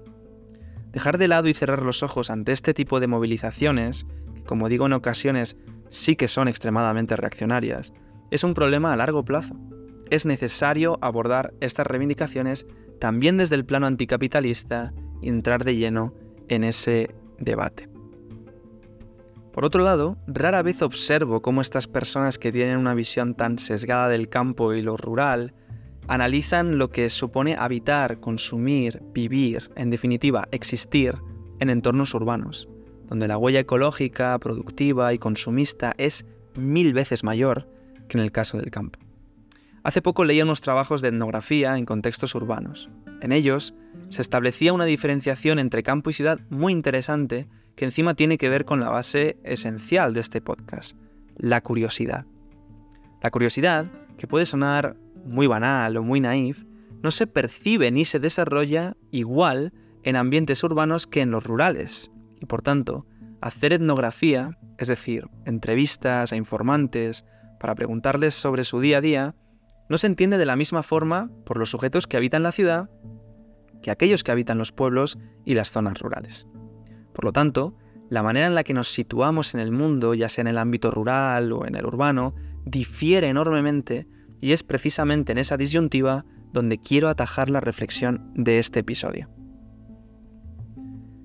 Dejar 0.91 1.17
de 1.17 1.29
lado 1.29 1.47
y 1.47 1.53
cerrar 1.53 1.81
los 1.81 2.03
ojos 2.03 2.29
ante 2.29 2.51
este 2.51 2.73
tipo 2.73 2.99
de 2.99 3.07
movilizaciones, 3.07 4.05
que 4.35 4.43
como 4.43 4.67
digo 4.67 4.85
en 4.85 4.93
ocasiones 4.93 5.55
sí 5.89 6.15
que 6.15 6.27
son 6.27 6.47
extremadamente 6.47 7.15
reaccionarias, 7.15 7.93
es 8.31 8.43
un 8.43 8.53
problema 8.53 8.93
a 8.93 8.97
largo 8.97 9.23
plazo. 9.23 9.55
Es 10.09 10.25
necesario 10.25 10.97
abordar 11.01 11.53
estas 11.59 11.87
reivindicaciones 11.87 12.65
también 12.99 13.37
desde 13.37 13.55
el 13.55 13.65
plano 13.65 13.87
anticapitalista 13.87 14.93
y 15.21 15.29
entrar 15.29 15.63
de 15.63 15.75
lleno 15.75 16.13
en 16.47 16.63
ese 16.63 17.15
debate. 17.39 17.89
Por 19.53 19.65
otro 19.65 19.83
lado, 19.83 20.17
rara 20.27 20.61
vez 20.61 20.81
observo 20.81 21.41
cómo 21.41 21.61
estas 21.61 21.87
personas 21.87 22.37
que 22.37 22.51
tienen 22.51 22.77
una 22.77 22.93
visión 22.93 23.33
tan 23.33 23.57
sesgada 23.57 24.07
del 24.07 24.29
campo 24.29 24.73
y 24.73 24.81
lo 24.81 24.97
rural 24.97 25.55
analizan 26.07 26.77
lo 26.77 26.89
que 26.89 27.09
supone 27.09 27.55
habitar, 27.57 28.19
consumir, 28.19 29.01
vivir, 29.13 29.71
en 29.75 29.89
definitiva, 29.89 30.47
existir 30.51 31.15
en 31.59 31.69
entornos 31.69 32.13
urbanos, 32.13 32.69
donde 33.07 33.27
la 33.27 33.37
huella 33.37 33.59
ecológica, 33.59 34.37
productiva 34.39 35.13
y 35.13 35.17
consumista 35.17 35.93
es 35.97 36.25
mil 36.55 36.93
veces 36.93 37.23
mayor 37.23 37.67
que 38.07 38.17
en 38.17 38.23
el 38.23 38.31
caso 38.31 38.57
del 38.57 38.71
campo. 38.71 38.99
Hace 39.83 40.01
poco 40.01 40.25
leía 40.25 40.43
unos 40.43 40.61
trabajos 40.61 41.01
de 41.01 41.09
etnografía 41.09 41.77
en 41.77 41.85
contextos 41.85 42.35
urbanos. 42.35 42.89
En 43.21 43.31
ellos 43.31 43.73
se 44.09 44.21
establecía 44.21 44.73
una 44.73 44.85
diferenciación 44.85 45.59
entre 45.59 45.83
campo 45.83 46.09
y 46.09 46.13
ciudad 46.13 46.39
muy 46.49 46.73
interesante 46.73 47.47
que 47.75 47.85
encima 47.85 48.15
tiene 48.15 48.37
que 48.37 48.49
ver 48.49 48.65
con 48.65 48.79
la 48.79 48.89
base 48.89 49.37
esencial 49.43 50.13
de 50.13 50.19
este 50.19 50.41
podcast, 50.41 50.97
la 51.37 51.61
curiosidad. 51.61 52.25
La 53.21 53.31
curiosidad, 53.31 53.85
que 54.17 54.27
puede 54.27 54.45
sonar 54.45 54.97
muy 55.25 55.47
banal 55.47 55.95
o 55.97 56.03
muy 56.03 56.19
naif, 56.19 56.65
no 57.03 57.11
se 57.11 57.27
percibe 57.27 57.91
ni 57.91 58.03
se 58.03 58.19
desarrolla 58.19 58.97
igual 59.11 59.73
en 60.03 60.15
ambientes 60.15 60.63
urbanos 60.63 61.05
que 61.07 61.21
en 61.21 61.31
los 61.31 61.43
rurales. 61.43 62.11
Y 62.39 62.45
por 62.45 62.61
tanto, 62.61 63.05
hacer 63.41 63.73
etnografía, 63.73 64.57
es 64.77 64.87
decir, 64.87 65.27
entrevistas 65.45 66.31
a 66.31 66.35
informantes 66.35 67.25
para 67.59 67.75
preguntarles 67.75 68.35
sobre 68.35 68.63
su 68.63 68.79
día 68.79 68.99
a 68.99 69.01
día, 69.01 69.35
no 69.89 69.97
se 69.97 70.07
entiende 70.07 70.37
de 70.37 70.45
la 70.45 70.55
misma 70.55 70.83
forma 70.83 71.29
por 71.45 71.57
los 71.57 71.69
sujetos 71.69 72.07
que 72.07 72.17
habitan 72.17 72.43
la 72.43 72.51
ciudad 72.51 72.89
que 73.81 73.91
aquellos 73.91 74.23
que 74.23 74.31
habitan 74.31 74.57
los 74.57 74.71
pueblos 74.71 75.17
y 75.45 75.53
las 75.53 75.71
zonas 75.71 75.99
rurales. 75.99 76.47
Por 77.13 77.25
lo 77.25 77.31
tanto, 77.31 77.75
la 78.09 78.23
manera 78.23 78.47
en 78.47 78.55
la 78.55 78.63
que 78.63 78.73
nos 78.73 78.87
situamos 78.89 79.53
en 79.53 79.59
el 79.59 79.71
mundo, 79.71 80.13
ya 80.13 80.29
sea 80.29 80.43
en 80.43 80.47
el 80.47 80.57
ámbito 80.57 80.91
rural 80.91 81.51
o 81.51 81.65
en 81.65 81.75
el 81.75 81.85
urbano, 81.85 82.35
difiere 82.65 83.27
enormemente 83.27 84.07
y 84.39 84.51
es 84.51 84.63
precisamente 84.63 85.31
en 85.31 85.37
esa 85.37 85.57
disyuntiva 85.57 86.25
donde 86.53 86.77
quiero 86.77 87.09
atajar 87.09 87.49
la 87.49 87.59
reflexión 87.59 88.31
de 88.35 88.59
este 88.59 88.79
episodio. 88.79 89.29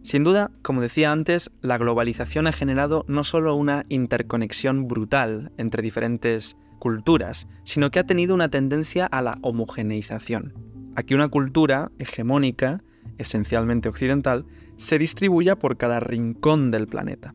Sin 0.02 0.24
duda, 0.24 0.50
como 0.62 0.80
decía 0.80 1.12
antes, 1.12 1.50
la 1.60 1.78
globalización 1.78 2.46
ha 2.48 2.52
generado 2.52 3.04
no 3.06 3.22
solo 3.22 3.54
una 3.54 3.86
interconexión 3.88 4.88
brutal 4.88 5.52
entre 5.58 5.82
diferentes 5.82 6.56
culturas, 6.80 7.46
sino 7.64 7.90
que 7.92 8.00
ha 8.00 8.06
tenido 8.06 8.34
una 8.34 8.48
tendencia 8.48 9.06
a 9.06 9.22
la 9.22 9.38
homogeneización. 9.42 10.54
Aquí 10.96 11.14
una 11.14 11.28
cultura 11.28 11.92
hegemónica, 11.98 12.82
esencialmente 13.18 13.88
occidental, 13.88 14.44
se 14.76 14.98
distribuya 14.98 15.56
por 15.56 15.76
cada 15.76 16.00
rincón 16.00 16.72
del 16.72 16.88
planeta. 16.88 17.34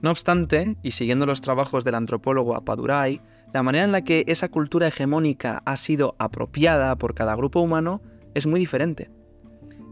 No 0.00 0.10
obstante, 0.10 0.76
y 0.84 0.92
siguiendo 0.92 1.26
los 1.26 1.40
trabajos 1.40 1.82
del 1.84 1.96
antropólogo 1.96 2.54
Apadurai, 2.54 3.20
la 3.52 3.64
manera 3.64 3.84
en 3.84 3.92
la 3.92 4.02
que 4.02 4.24
esa 4.28 4.48
cultura 4.48 4.86
hegemónica 4.86 5.62
ha 5.66 5.76
sido 5.76 6.14
apropiada 6.20 6.96
por 6.96 7.14
cada 7.14 7.34
grupo 7.34 7.60
humano 7.60 8.00
es 8.34 8.46
muy 8.46 8.60
diferente. 8.60 9.10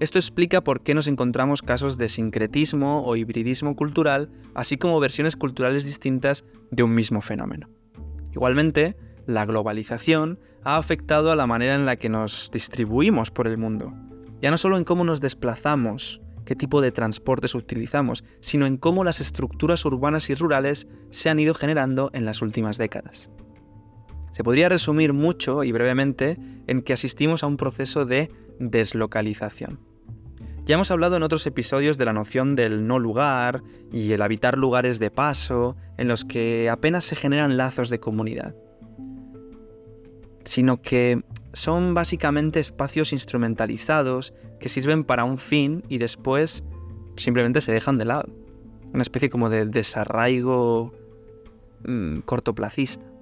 Esto 0.01 0.19
explica 0.19 0.63
por 0.63 0.83
qué 0.83 0.93
nos 0.93 1.07
encontramos 1.07 1.63
casos 1.63 1.97
de 1.97 2.09
sincretismo 2.09 3.05
o 3.07 3.15
hibridismo 3.15 3.77
cultural, 3.77 4.31
así 4.55 4.77
como 4.77 4.99
versiones 4.99 5.37
culturales 5.37 5.85
distintas 5.85 6.45
de 6.73 6.83
un 6.83 6.95
mismo 6.95 7.21
fenómeno. 7.21 7.69
Igualmente, 8.33 8.97
la 9.27 9.47
globalización 9.47 10.41
ha 10.65 10.77
afectado 10.77 11.31
a 11.31 11.37
la 11.37 11.47
manera 11.47 11.77
en 11.77 11.87
la 11.87 11.97
que 11.97 12.09
nos 12.09 12.51
distribuimos 12.53 13.31
por 13.31 13.47
el 13.47 13.57
mundo, 13.57 13.95
ya 14.43 14.51
no 14.51 14.59
solo 14.59 14.77
en 14.77 14.85
cómo 14.85 15.05
nos 15.05 15.21
desplazamos, 15.21 16.21
qué 16.45 16.57
tipo 16.57 16.81
de 16.81 16.91
transportes 16.91 17.55
utilizamos, 17.55 18.25
sino 18.41 18.67
en 18.67 18.77
cómo 18.77 19.05
las 19.05 19.21
estructuras 19.21 19.85
urbanas 19.85 20.29
y 20.29 20.35
rurales 20.35 20.89
se 21.11 21.31
han 21.31 21.39
ido 21.39 21.55
generando 21.55 22.11
en 22.13 22.25
las 22.25 22.43
últimas 22.43 22.77
décadas. 22.79 23.31
Se 24.35 24.43
podría 24.43 24.69
resumir 24.69 25.13
mucho 25.13 25.63
y 25.63 25.71
brevemente 25.71 26.37
en 26.67 26.83
que 26.83 26.93
asistimos 26.93 27.45
a 27.45 27.47
un 27.47 27.57
proceso 27.57 28.05
de 28.05 28.33
deslocalización. 28.59 29.79
Ya 30.65 30.75
hemos 30.75 30.91
hablado 30.91 31.17
en 31.17 31.23
otros 31.23 31.47
episodios 31.47 31.99
de 31.99 32.05
la 32.05 32.13
noción 32.13 32.57
del 32.57 32.89
no 32.89 32.99
lugar 32.99 33.63
y 33.93 34.11
el 34.11 34.21
habitar 34.23 34.59
lugares 34.59 34.99
de 34.99 35.13
paso 35.13 35.77
en 35.99 36.09
los 36.09 36.25
que 36.25 36.69
apenas 36.69 37.05
se 37.05 37.15
generan 37.15 37.57
lazos 37.57 37.91
de 37.91 38.01
comunidad, 38.01 38.57
sino 40.45 40.83
que 40.83 41.23
son 41.53 41.95
básicamente 41.95 42.59
espacios 42.59 43.13
instrumentalizados 43.13 44.35
que 44.59 44.69
sirven 44.69 45.05
para 45.05 45.23
un 45.23 45.39
fin 45.39 45.85
y 45.89 45.99
después 45.99 46.65
simplemente 47.15 47.61
se 47.61 47.71
dejan 47.71 47.99
de 47.99 48.07
lado. 48.07 48.29
Una 48.93 49.03
especie 49.03 49.31
como 49.31 49.49
de 49.49 49.65
desarraigo 49.67 50.93
mm, 51.87 52.19
cortoplacista. 52.25 53.14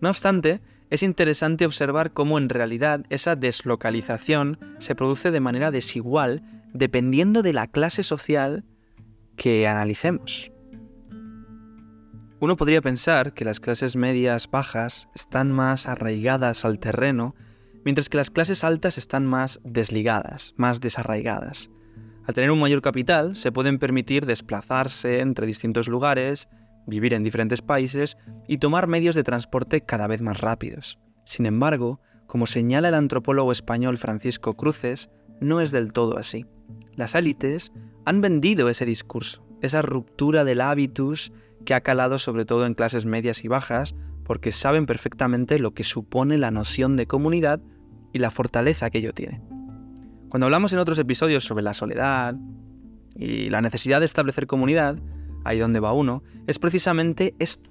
No 0.00 0.10
obstante, 0.10 0.60
es 0.90 1.02
interesante 1.02 1.66
observar 1.66 2.12
cómo 2.12 2.38
en 2.38 2.48
realidad 2.48 3.04
esa 3.10 3.36
deslocalización 3.36 4.58
se 4.78 4.94
produce 4.94 5.30
de 5.30 5.40
manera 5.40 5.70
desigual 5.70 6.42
dependiendo 6.72 7.42
de 7.42 7.52
la 7.52 7.66
clase 7.66 8.02
social 8.02 8.64
que 9.36 9.66
analicemos. 9.66 10.50
Uno 12.40 12.56
podría 12.56 12.80
pensar 12.80 13.34
que 13.34 13.44
las 13.44 13.58
clases 13.58 13.96
medias 13.96 14.48
bajas 14.48 15.08
están 15.14 15.50
más 15.50 15.88
arraigadas 15.88 16.64
al 16.64 16.78
terreno, 16.78 17.34
mientras 17.84 18.08
que 18.08 18.16
las 18.16 18.30
clases 18.30 18.62
altas 18.62 18.96
están 18.96 19.26
más 19.26 19.60
desligadas, 19.64 20.54
más 20.56 20.80
desarraigadas. 20.80 21.70
Al 22.26 22.34
tener 22.34 22.50
un 22.50 22.60
mayor 22.60 22.80
capital, 22.82 23.36
se 23.36 23.50
pueden 23.50 23.78
permitir 23.78 24.24
desplazarse 24.24 25.20
entre 25.20 25.46
distintos 25.46 25.88
lugares, 25.88 26.48
vivir 26.88 27.14
en 27.14 27.22
diferentes 27.22 27.62
países 27.62 28.16
y 28.46 28.58
tomar 28.58 28.88
medios 28.88 29.14
de 29.14 29.22
transporte 29.22 29.82
cada 29.82 30.06
vez 30.06 30.22
más 30.22 30.40
rápidos. 30.40 30.98
Sin 31.24 31.46
embargo, 31.46 32.00
como 32.26 32.46
señala 32.46 32.88
el 32.88 32.94
antropólogo 32.94 33.52
español 33.52 33.98
Francisco 33.98 34.54
Cruces, 34.54 35.10
no 35.40 35.60
es 35.60 35.70
del 35.70 35.92
todo 35.92 36.18
así. 36.18 36.46
Las 36.94 37.14
élites 37.14 37.72
han 38.04 38.20
vendido 38.20 38.68
ese 38.68 38.84
discurso, 38.84 39.46
esa 39.62 39.82
ruptura 39.82 40.44
del 40.44 40.60
hábitus 40.60 41.32
que 41.64 41.74
ha 41.74 41.82
calado 41.82 42.18
sobre 42.18 42.44
todo 42.44 42.66
en 42.66 42.74
clases 42.74 43.04
medias 43.04 43.44
y 43.44 43.48
bajas, 43.48 43.94
porque 44.24 44.52
saben 44.52 44.86
perfectamente 44.86 45.58
lo 45.58 45.72
que 45.72 45.84
supone 45.84 46.38
la 46.38 46.50
noción 46.50 46.96
de 46.96 47.06
comunidad 47.06 47.60
y 48.12 48.18
la 48.18 48.30
fortaleza 48.30 48.90
que 48.90 48.98
ello 48.98 49.12
tiene. 49.12 49.40
Cuando 50.28 50.46
hablamos 50.46 50.72
en 50.72 50.78
otros 50.78 50.98
episodios 50.98 51.44
sobre 51.44 51.62
la 51.62 51.74
soledad 51.74 52.36
y 53.14 53.48
la 53.48 53.62
necesidad 53.62 54.00
de 54.00 54.06
establecer 54.06 54.46
comunidad, 54.46 54.98
ahí 55.44 55.58
donde 55.58 55.80
va 55.80 55.92
uno, 55.92 56.22
es 56.46 56.58
precisamente 56.58 57.34
esto. 57.38 57.70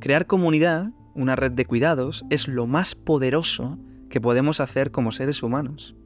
Crear 0.00 0.26
comunidad, 0.26 0.90
una 1.14 1.36
red 1.36 1.52
de 1.52 1.64
cuidados, 1.64 2.24
es 2.30 2.48
lo 2.48 2.66
más 2.66 2.94
poderoso 2.94 3.78
que 4.10 4.20
podemos 4.20 4.60
hacer 4.60 4.90
como 4.90 5.12
seres 5.12 5.42
humanos. 5.42 5.96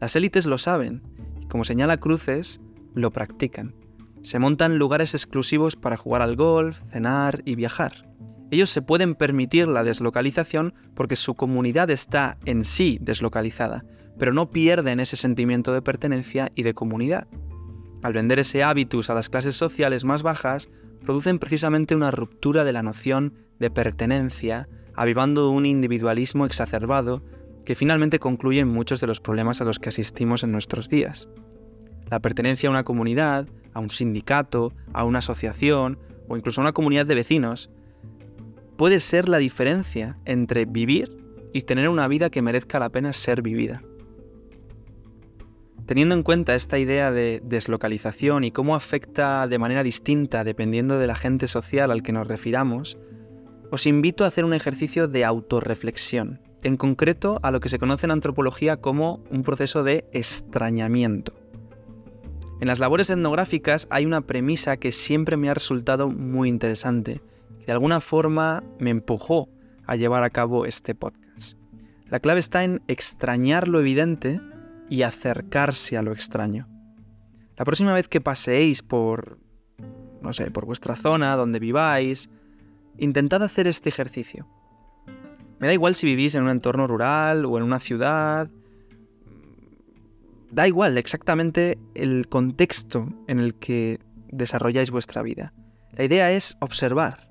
Las 0.00 0.16
élites 0.16 0.46
lo 0.46 0.58
saben 0.58 1.02
y 1.40 1.46
como 1.46 1.64
señala 1.64 1.98
Cruces, 1.98 2.60
lo 2.94 3.10
practican. 3.12 3.74
Se 4.22 4.38
montan 4.38 4.78
lugares 4.78 5.14
exclusivos 5.14 5.76
para 5.76 5.96
jugar 5.96 6.22
al 6.22 6.36
golf, 6.36 6.80
cenar 6.90 7.42
y 7.44 7.54
viajar. 7.54 8.08
Ellos 8.50 8.70
se 8.70 8.82
pueden 8.82 9.14
permitir 9.14 9.68
la 9.68 9.84
deslocalización 9.84 10.74
porque 10.94 11.16
su 11.16 11.34
comunidad 11.34 11.88
está 11.90 12.36
en 12.44 12.64
sí 12.64 12.98
deslocalizada, 13.00 13.84
pero 14.18 14.32
no 14.32 14.50
pierden 14.50 15.00
ese 15.00 15.16
sentimiento 15.16 15.72
de 15.72 15.82
pertenencia 15.82 16.50
y 16.54 16.64
de 16.64 16.74
comunidad. 16.74 17.28
Al 18.02 18.12
vender 18.12 18.38
ese 18.38 18.62
hábitus 18.62 19.10
a 19.10 19.14
las 19.14 19.28
clases 19.28 19.56
sociales 19.56 20.04
más 20.04 20.22
bajas, 20.22 20.70
producen 21.04 21.38
precisamente 21.38 21.94
una 21.94 22.10
ruptura 22.10 22.64
de 22.64 22.72
la 22.72 22.82
noción 22.82 23.34
de 23.58 23.70
pertenencia, 23.70 24.68
avivando 24.94 25.50
un 25.50 25.66
individualismo 25.66 26.46
exacerbado 26.46 27.22
que 27.64 27.74
finalmente 27.74 28.18
concluye 28.18 28.60
en 28.60 28.68
muchos 28.68 29.00
de 29.00 29.06
los 29.06 29.20
problemas 29.20 29.60
a 29.60 29.64
los 29.64 29.78
que 29.78 29.90
asistimos 29.90 30.42
en 30.42 30.52
nuestros 30.52 30.88
días. 30.88 31.28
La 32.10 32.20
pertenencia 32.20 32.68
a 32.68 32.72
una 32.72 32.84
comunidad, 32.84 33.48
a 33.74 33.80
un 33.80 33.90
sindicato, 33.90 34.72
a 34.92 35.04
una 35.04 35.20
asociación 35.20 35.98
o 36.28 36.36
incluso 36.36 36.60
a 36.60 36.64
una 36.64 36.72
comunidad 36.72 37.06
de 37.06 37.14
vecinos 37.14 37.70
puede 38.76 39.00
ser 39.00 39.28
la 39.28 39.38
diferencia 39.38 40.18
entre 40.24 40.64
vivir 40.64 41.18
y 41.52 41.62
tener 41.62 41.88
una 41.88 42.08
vida 42.08 42.30
que 42.30 42.42
merezca 42.42 42.78
la 42.78 42.88
pena 42.88 43.12
ser 43.12 43.42
vivida. 43.42 43.82
Teniendo 45.90 46.14
en 46.14 46.22
cuenta 46.22 46.54
esta 46.54 46.78
idea 46.78 47.10
de 47.10 47.42
deslocalización 47.42 48.44
y 48.44 48.52
cómo 48.52 48.76
afecta 48.76 49.48
de 49.48 49.58
manera 49.58 49.82
distinta 49.82 50.44
dependiendo 50.44 51.00
del 51.00 51.10
agente 51.10 51.48
social 51.48 51.90
al 51.90 52.04
que 52.04 52.12
nos 52.12 52.28
refiramos, 52.28 52.96
os 53.72 53.86
invito 53.88 54.22
a 54.22 54.28
hacer 54.28 54.44
un 54.44 54.54
ejercicio 54.54 55.08
de 55.08 55.24
autorreflexión, 55.24 56.40
en 56.62 56.76
concreto 56.76 57.40
a 57.42 57.50
lo 57.50 57.58
que 57.58 57.68
se 57.68 57.80
conoce 57.80 58.06
en 58.06 58.12
antropología 58.12 58.76
como 58.76 59.24
un 59.32 59.42
proceso 59.42 59.82
de 59.82 60.04
extrañamiento. 60.12 61.34
En 62.60 62.68
las 62.68 62.78
labores 62.78 63.10
etnográficas 63.10 63.88
hay 63.90 64.06
una 64.06 64.20
premisa 64.20 64.76
que 64.76 64.92
siempre 64.92 65.36
me 65.36 65.50
ha 65.50 65.54
resultado 65.54 66.08
muy 66.08 66.48
interesante, 66.48 67.20
que 67.58 67.66
de 67.66 67.72
alguna 67.72 68.00
forma 68.00 68.62
me 68.78 68.90
empujó 68.90 69.48
a 69.88 69.96
llevar 69.96 70.22
a 70.22 70.30
cabo 70.30 70.66
este 70.66 70.94
podcast. 70.94 71.58
La 72.06 72.20
clave 72.20 72.38
está 72.38 72.62
en 72.62 72.80
extrañar 72.86 73.66
lo 73.66 73.80
evidente 73.80 74.40
y 74.90 75.04
acercarse 75.04 75.96
a 75.96 76.02
lo 76.02 76.12
extraño. 76.12 76.68
La 77.56 77.64
próxima 77.64 77.94
vez 77.94 78.08
que 78.08 78.20
paseéis 78.20 78.82
por, 78.82 79.38
no 80.20 80.32
sé, 80.32 80.50
por 80.50 80.66
vuestra 80.66 80.96
zona, 80.96 81.36
donde 81.36 81.60
viváis, 81.60 82.28
intentad 82.98 83.42
hacer 83.42 83.68
este 83.68 83.88
ejercicio. 83.88 84.48
Me 85.60 85.68
da 85.68 85.72
igual 85.72 85.94
si 85.94 86.06
vivís 86.06 86.34
en 86.34 86.42
un 86.42 86.50
entorno 86.50 86.86
rural 86.86 87.44
o 87.44 87.56
en 87.56 87.62
una 87.62 87.78
ciudad. 87.78 88.50
Da 90.50 90.66
igual 90.66 90.98
exactamente 90.98 91.78
el 91.94 92.28
contexto 92.28 93.08
en 93.28 93.38
el 93.38 93.54
que 93.54 94.00
desarrolláis 94.32 94.90
vuestra 94.90 95.22
vida. 95.22 95.52
La 95.92 96.04
idea 96.04 96.32
es 96.32 96.56
observar 96.60 97.28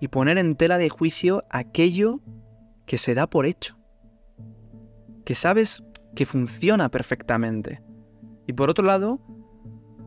y 0.00 0.08
poner 0.08 0.38
en 0.38 0.56
tela 0.56 0.78
de 0.78 0.88
juicio 0.88 1.44
aquello 1.50 2.20
que 2.86 2.96
se 2.96 3.14
da 3.14 3.26
por 3.26 3.44
hecho, 3.44 3.76
que 5.24 5.34
sabes 5.34 5.82
que 6.14 6.26
funciona 6.26 6.90
perfectamente. 6.90 7.82
Y 8.46 8.52
por 8.52 8.70
otro 8.70 8.84
lado, 8.84 9.20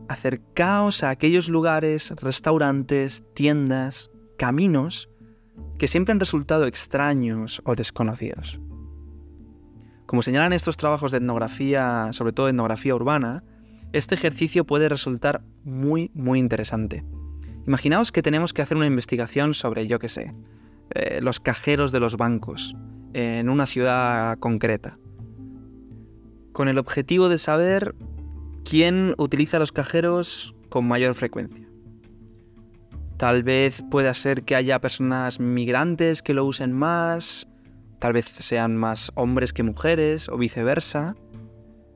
acercaos 0.08 1.04
a 1.04 1.10
aquellos 1.10 1.48
lugares, 1.48 2.12
restaurantes, 2.16 3.24
tiendas, 3.34 4.10
caminos 4.36 5.10
que 5.78 5.88
siempre 5.88 6.12
han 6.12 6.20
resultado 6.20 6.66
extraños 6.66 7.62
o 7.64 7.74
desconocidos. 7.74 8.60
Como 10.06 10.22
señalan 10.22 10.52
estos 10.52 10.76
trabajos 10.76 11.12
de 11.12 11.18
etnografía, 11.18 12.08
sobre 12.12 12.32
todo 12.32 12.48
etnografía 12.48 12.94
urbana, 12.94 13.44
este 13.92 14.14
ejercicio 14.14 14.64
puede 14.64 14.88
resultar 14.88 15.42
muy, 15.64 16.10
muy 16.14 16.38
interesante. 16.38 17.04
Imaginaos 17.66 18.12
que 18.12 18.22
tenemos 18.22 18.52
que 18.52 18.62
hacer 18.62 18.76
una 18.76 18.86
investigación 18.86 19.52
sobre, 19.54 19.86
yo 19.86 19.98
qué 19.98 20.08
sé, 20.08 20.34
eh, 20.94 21.20
los 21.20 21.40
cajeros 21.40 21.92
de 21.92 22.00
los 22.00 22.16
bancos 22.16 22.74
en 23.12 23.50
una 23.50 23.66
ciudad 23.66 24.38
concreta, 24.38 24.98
con 26.52 26.68
el 26.68 26.78
objetivo 26.78 27.28
de 27.28 27.38
saber 27.38 27.94
quién 28.64 29.14
utiliza 29.18 29.58
los 29.58 29.72
cajeros 29.72 30.54
con 30.68 30.86
mayor 30.86 31.14
frecuencia. 31.14 31.66
Tal 33.16 33.42
vez 33.42 33.82
pueda 33.90 34.14
ser 34.14 34.44
que 34.44 34.54
haya 34.54 34.80
personas 34.80 35.40
migrantes 35.40 36.22
que 36.22 36.34
lo 36.34 36.44
usen 36.44 36.72
más, 36.72 37.48
tal 37.98 38.12
vez 38.12 38.26
sean 38.26 38.76
más 38.76 39.10
hombres 39.14 39.52
que 39.52 39.64
mujeres 39.64 40.28
o 40.28 40.38
viceversa, 40.38 41.16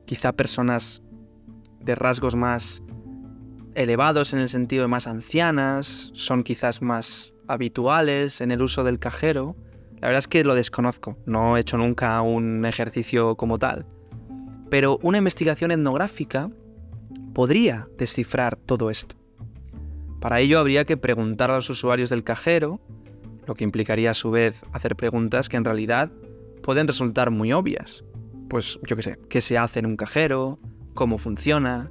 quizá 0.04 0.32
personas 0.32 1.02
de 1.80 1.94
rasgos 1.94 2.34
más 2.34 2.82
elevados 3.74 4.32
en 4.32 4.40
el 4.40 4.48
sentido 4.48 4.82
de 4.82 4.88
más 4.88 5.06
ancianas, 5.06 6.10
son 6.14 6.42
quizás 6.42 6.82
más 6.82 7.32
habituales 7.46 8.40
en 8.40 8.50
el 8.50 8.62
uso 8.62 8.82
del 8.84 8.98
cajero. 8.98 9.56
La 10.00 10.08
verdad 10.08 10.18
es 10.18 10.28
que 10.28 10.44
lo 10.44 10.54
desconozco, 10.54 11.16
no 11.26 11.56
he 11.56 11.60
hecho 11.60 11.78
nunca 11.78 12.20
un 12.22 12.66
ejercicio 12.66 13.36
como 13.36 13.58
tal. 13.58 13.86
Pero 14.72 14.98
una 15.02 15.18
investigación 15.18 15.70
etnográfica 15.70 16.48
podría 17.34 17.88
descifrar 17.98 18.56
todo 18.56 18.88
esto. 18.88 19.16
Para 20.18 20.40
ello 20.40 20.58
habría 20.58 20.86
que 20.86 20.96
preguntar 20.96 21.50
a 21.50 21.56
los 21.56 21.68
usuarios 21.68 22.08
del 22.08 22.24
cajero, 22.24 22.80
lo 23.46 23.54
que 23.54 23.64
implicaría 23.64 24.12
a 24.12 24.14
su 24.14 24.30
vez 24.30 24.64
hacer 24.72 24.96
preguntas 24.96 25.50
que 25.50 25.58
en 25.58 25.66
realidad 25.66 26.10
pueden 26.62 26.86
resultar 26.88 27.30
muy 27.30 27.52
obvias. 27.52 28.02
Pues 28.48 28.80
yo 28.88 28.96
qué 28.96 29.02
sé, 29.02 29.18
¿qué 29.28 29.42
se 29.42 29.58
hace 29.58 29.80
en 29.80 29.84
un 29.84 29.98
cajero? 29.98 30.58
¿Cómo 30.94 31.18
funciona? 31.18 31.90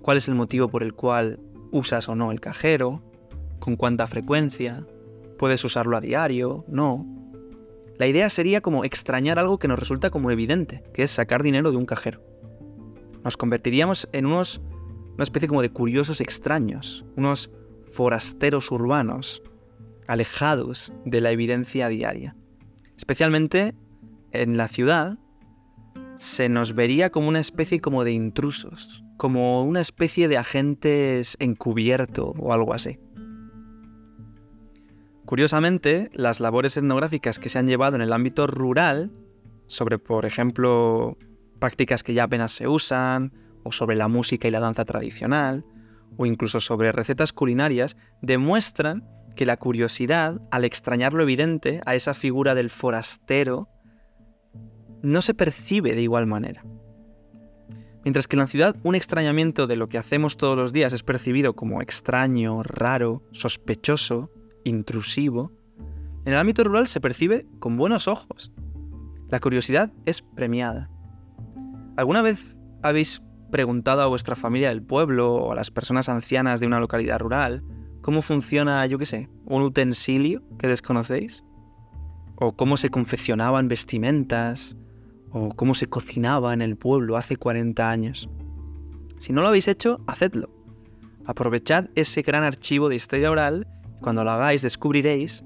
¿Cuál 0.00 0.16
es 0.16 0.26
el 0.26 0.36
motivo 0.36 0.68
por 0.68 0.82
el 0.82 0.94
cual 0.94 1.38
usas 1.70 2.08
o 2.08 2.14
no 2.14 2.32
el 2.32 2.40
cajero? 2.40 3.02
¿Con 3.58 3.76
cuánta 3.76 4.06
frecuencia? 4.06 4.86
¿Puedes 5.36 5.62
usarlo 5.66 5.98
a 5.98 6.00
diario? 6.00 6.64
¿No? 6.66 7.04
La 7.98 8.06
idea 8.06 8.28
sería 8.30 8.60
como 8.60 8.84
extrañar 8.84 9.38
algo 9.38 9.58
que 9.58 9.68
nos 9.68 9.78
resulta 9.78 10.10
como 10.10 10.30
evidente, 10.30 10.82
que 10.92 11.02
es 11.02 11.10
sacar 11.10 11.42
dinero 11.42 11.70
de 11.70 11.76
un 11.76 11.86
cajero. 11.86 12.22
Nos 13.24 13.36
convertiríamos 13.36 14.08
en 14.12 14.26
unos 14.26 14.60
una 15.16 15.22
especie 15.22 15.48
como 15.48 15.62
de 15.62 15.70
curiosos 15.70 16.20
extraños, 16.20 17.06
unos 17.16 17.50
forasteros 17.92 18.70
urbanos, 18.70 19.42
alejados 20.06 20.92
de 21.06 21.22
la 21.22 21.30
evidencia 21.30 21.88
diaria. 21.88 22.36
Especialmente 22.98 23.74
en 24.32 24.58
la 24.58 24.68
ciudad, 24.68 25.18
se 26.16 26.50
nos 26.50 26.74
vería 26.74 27.10
como 27.10 27.28
una 27.28 27.40
especie 27.40 27.80
como 27.80 28.04
de 28.04 28.12
intrusos, 28.12 29.02
como 29.16 29.64
una 29.64 29.80
especie 29.80 30.28
de 30.28 30.36
agentes 30.36 31.36
encubierto 31.40 32.34
o 32.38 32.52
algo 32.52 32.74
así. 32.74 32.98
Curiosamente, 35.26 36.08
las 36.14 36.38
labores 36.38 36.76
etnográficas 36.76 37.40
que 37.40 37.48
se 37.48 37.58
han 37.58 37.66
llevado 37.66 37.96
en 37.96 38.02
el 38.02 38.12
ámbito 38.12 38.46
rural, 38.46 39.10
sobre 39.66 39.98
por 39.98 40.24
ejemplo 40.24 41.18
prácticas 41.58 42.04
que 42.04 42.14
ya 42.14 42.24
apenas 42.24 42.52
se 42.52 42.68
usan, 42.68 43.32
o 43.64 43.72
sobre 43.72 43.96
la 43.96 44.06
música 44.06 44.46
y 44.46 44.52
la 44.52 44.60
danza 44.60 44.84
tradicional, 44.84 45.64
o 46.16 46.26
incluso 46.26 46.60
sobre 46.60 46.92
recetas 46.92 47.32
culinarias, 47.32 47.96
demuestran 48.22 49.04
que 49.34 49.46
la 49.46 49.56
curiosidad, 49.56 50.40
al 50.52 50.64
extrañar 50.64 51.12
lo 51.12 51.24
evidente, 51.24 51.80
a 51.86 51.96
esa 51.96 52.14
figura 52.14 52.54
del 52.54 52.70
forastero, 52.70 53.68
no 55.02 55.22
se 55.22 55.34
percibe 55.34 55.96
de 55.96 56.02
igual 56.02 56.26
manera. 56.26 56.64
Mientras 58.04 58.28
que 58.28 58.36
en 58.36 58.40
la 58.40 58.46
ciudad 58.46 58.76
un 58.84 58.94
extrañamiento 58.94 59.66
de 59.66 59.74
lo 59.74 59.88
que 59.88 59.98
hacemos 59.98 60.36
todos 60.36 60.56
los 60.56 60.72
días 60.72 60.92
es 60.92 61.02
percibido 61.02 61.56
como 61.56 61.82
extraño, 61.82 62.62
raro, 62.62 63.24
sospechoso, 63.32 64.30
intrusivo, 64.66 65.52
en 66.24 66.32
el 66.32 66.38
ámbito 66.38 66.64
rural 66.64 66.88
se 66.88 67.00
percibe 67.00 67.46
con 67.60 67.76
buenos 67.76 68.08
ojos. 68.08 68.52
La 69.28 69.38
curiosidad 69.40 69.92
es 70.04 70.22
premiada. 70.22 70.90
¿Alguna 71.96 72.20
vez 72.20 72.58
habéis 72.82 73.22
preguntado 73.50 74.02
a 74.02 74.06
vuestra 74.06 74.34
familia 74.34 74.70
del 74.70 74.82
pueblo 74.82 75.34
o 75.34 75.52
a 75.52 75.54
las 75.54 75.70
personas 75.70 76.08
ancianas 76.08 76.60
de 76.60 76.66
una 76.66 76.80
localidad 76.80 77.20
rural 77.20 77.62
cómo 78.02 78.22
funciona, 78.22 78.84
yo 78.86 78.98
qué 78.98 79.06
sé, 79.06 79.28
un 79.44 79.62
utensilio 79.62 80.42
que 80.58 80.66
desconocéis? 80.66 81.44
¿O 82.34 82.56
cómo 82.56 82.76
se 82.76 82.90
confeccionaban 82.90 83.68
vestimentas? 83.68 84.76
¿O 85.30 85.50
cómo 85.50 85.74
se 85.74 85.88
cocinaba 85.88 86.54
en 86.54 86.62
el 86.62 86.76
pueblo 86.76 87.16
hace 87.16 87.36
40 87.36 87.88
años? 87.88 88.28
Si 89.16 89.32
no 89.32 89.42
lo 89.42 89.48
habéis 89.48 89.68
hecho, 89.68 90.00
hacedlo. 90.06 90.50
Aprovechad 91.24 91.86
ese 91.94 92.22
gran 92.22 92.44
archivo 92.44 92.88
de 92.88 92.96
historia 92.96 93.30
oral 93.30 93.66
cuando 94.00 94.24
lo 94.24 94.30
hagáis 94.30 94.62
descubriréis 94.62 95.44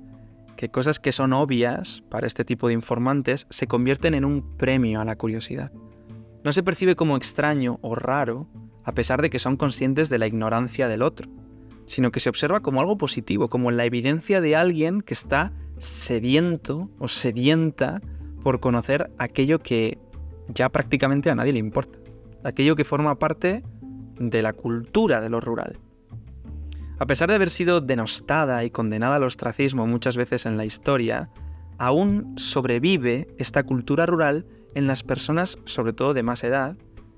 que 0.57 0.69
cosas 0.69 1.01
que 1.01 1.13
son 1.13 1.33
obvias 1.33 2.03
para 2.11 2.27
este 2.27 2.45
tipo 2.45 2.69
de 2.69 2.75
informantes 2.75 3.47
se 3.49 3.67
convierten 3.67 4.15
en 4.15 4.25
un 4.25 4.57
premio 4.57 5.01
a 5.01 5.05
la 5.05 5.17
curiosidad. 5.17 5.73
No 6.45 6.53
se 6.53 6.63
percibe 6.63 6.97
como 6.97 7.17
extraño 7.17 7.79
o 7.83 7.95
raro, 7.95 8.47
a 8.85 8.93
pesar 8.93 9.23
de 9.23 9.31
que 9.31 9.39
son 9.39 9.57
conscientes 9.57 10.09
de 10.09 10.19
la 10.19 10.27
ignorancia 10.27 10.89
del 10.89 11.03
otro, 11.03 11.31
sino 11.87 12.11
que 12.11 12.21
se 12.21 12.29
observa 12.29 12.61
como 12.61 12.81
algo 12.81 12.99
positivo, 12.99 13.49
como 13.49 13.71
la 13.71 13.85
evidencia 13.85 14.41
de 14.41 14.57
alguien 14.57 15.01
que 15.01 15.15
está 15.15 15.53
sediento 15.79 16.91
o 16.99 17.09
sedienta 17.09 18.01
por 18.43 18.61
conocer 18.61 19.11
aquello 19.19 19.59
que 19.61 19.99
ya 20.49 20.69
prácticamente 20.69 21.31
a 21.31 21.35
nadie 21.35 21.53
le 21.53 21.59
importa, 21.59 21.99
aquello 22.45 22.77
que 22.77 22.85
forma 22.85 23.19
parte 23.19 23.63
de 24.19 24.43
la 24.43 24.53
cultura 24.53 25.21
de 25.21 25.31
lo 25.31 25.41
rural. 25.41 25.79
A 27.01 27.07
pesar 27.07 27.31
de 27.31 27.35
haber 27.37 27.49
sido 27.49 27.81
denostada 27.81 28.63
y 28.63 28.71
condenada 28.71 29.17
al 29.17 29.23
ostracismo 29.23 29.87
muchas 29.87 30.19
veces 30.19 30.45
en 30.45 30.59
la 30.59 30.67
historia, 30.67 31.31
aún 31.79 32.35
sobrevive 32.37 33.27
esta 33.39 33.63
cultura 33.63 34.05
rural 34.05 34.45
en 34.75 34.87
las 34.87 35.03
personas, 35.03 35.57
sobre 35.65 35.95
todo 35.95 36.13
de 36.13 36.23
más 36.23 36.45
edad, 36.45 36.77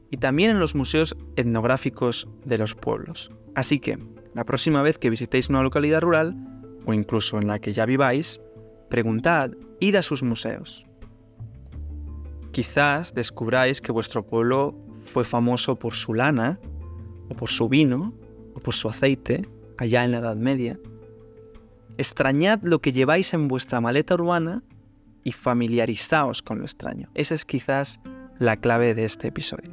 y 0.09 0.19
también 0.19 0.53
en 0.53 0.61
los 0.61 0.77
museos 0.77 1.17
etnográficos 1.35 2.29
de 2.45 2.59
los 2.59 2.77
pueblos. 2.77 3.33
Así 3.57 3.81
que, 3.81 3.99
la 4.35 4.45
próxima 4.45 4.83
vez 4.83 4.99
que 4.99 5.11
visitéis 5.11 5.49
una 5.49 5.65
localidad 5.65 6.01
rural, 6.01 6.37
o 6.87 6.95
incluso 6.95 7.39
en 7.39 7.49
la 7.49 7.59
que 7.59 7.73
ya 7.73 7.85
viváis, 7.85 8.41
preguntad, 8.89 9.51
id 9.81 9.97
a 9.97 10.03
sus 10.03 10.23
museos. 10.23 10.87
Quizás 12.53 13.15
descubráis 13.15 13.81
que 13.81 13.91
vuestro 13.91 14.25
pueblo 14.25 14.79
fue 15.07 15.25
famoso 15.25 15.77
por 15.77 15.95
su 15.95 16.15
lana, 16.15 16.61
o 17.29 17.35
por 17.35 17.51
su 17.51 17.69
vino, 17.69 18.15
o 18.55 18.61
por 18.61 18.75
su 18.75 18.89
aceite, 18.89 19.45
allá 19.83 20.05
en 20.05 20.13
la 20.13 20.19
Edad 20.19 20.37
Media. 20.37 20.79
Extrañad 21.99 22.61
lo 22.63 22.81
que 22.81 22.93
lleváis 22.93 23.35
en 23.35 23.49
vuestra 23.49 23.81
maleta 23.81 24.15
urbana 24.15 24.63
y 25.25 25.33
familiarizaos 25.33 26.41
con 26.41 26.59
lo 26.59 26.65
extraño. 26.65 27.11
Esa 27.15 27.35
es 27.35 27.45
quizás 27.45 28.01
la 28.39 28.57
clave 28.57 28.95
de 28.95 29.05
este 29.05 29.29
episodio. 29.29 29.73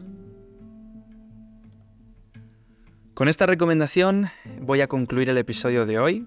Con 3.14 3.28
esta 3.28 3.46
recomendación 3.46 4.28
voy 4.62 4.82
a 4.82 4.88
concluir 4.88 5.30
el 5.30 5.38
episodio 5.38 5.86
de 5.86 6.00
hoy, 6.00 6.26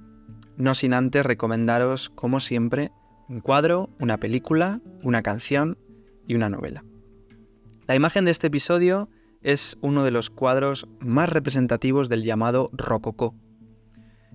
no 0.57 0.75
sin 0.75 0.95
antes 0.95 1.27
recomendaros, 1.27 2.09
como 2.11 2.39
siempre, 2.39 2.93
un 3.29 3.41
cuadro, 3.41 3.91
una 3.99 4.19
película, 4.19 4.81
una 5.03 5.23
canción 5.23 5.77
y 6.29 6.37
una 6.37 6.49
novela. 6.49 6.85
La 7.89 7.97
imagen 7.97 8.27
de 8.27 8.31
este 8.31 8.47
episodio 8.47 9.09
es 9.41 9.77
uno 9.81 10.05
de 10.05 10.13
los 10.13 10.31
cuadros 10.31 10.87
más 11.01 11.31
representativos 11.31 12.09
del 12.09 12.23
llamado 12.23 12.71
rococó. 12.73 13.35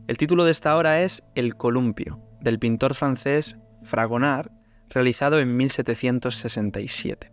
El 0.08 0.18
título 0.18 0.46
de 0.46 0.52
esta 0.52 0.78
obra 0.78 1.04
es 1.04 1.24
El 1.36 1.58
columpio, 1.58 2.22
del 2.40 2.60
pintor 2.60 2.96
francés 2.96 3.58
Fragonard, 3.84 4.50
realizado 4.90 5.42
en 5.42 5.58
1767. 5.58 7.30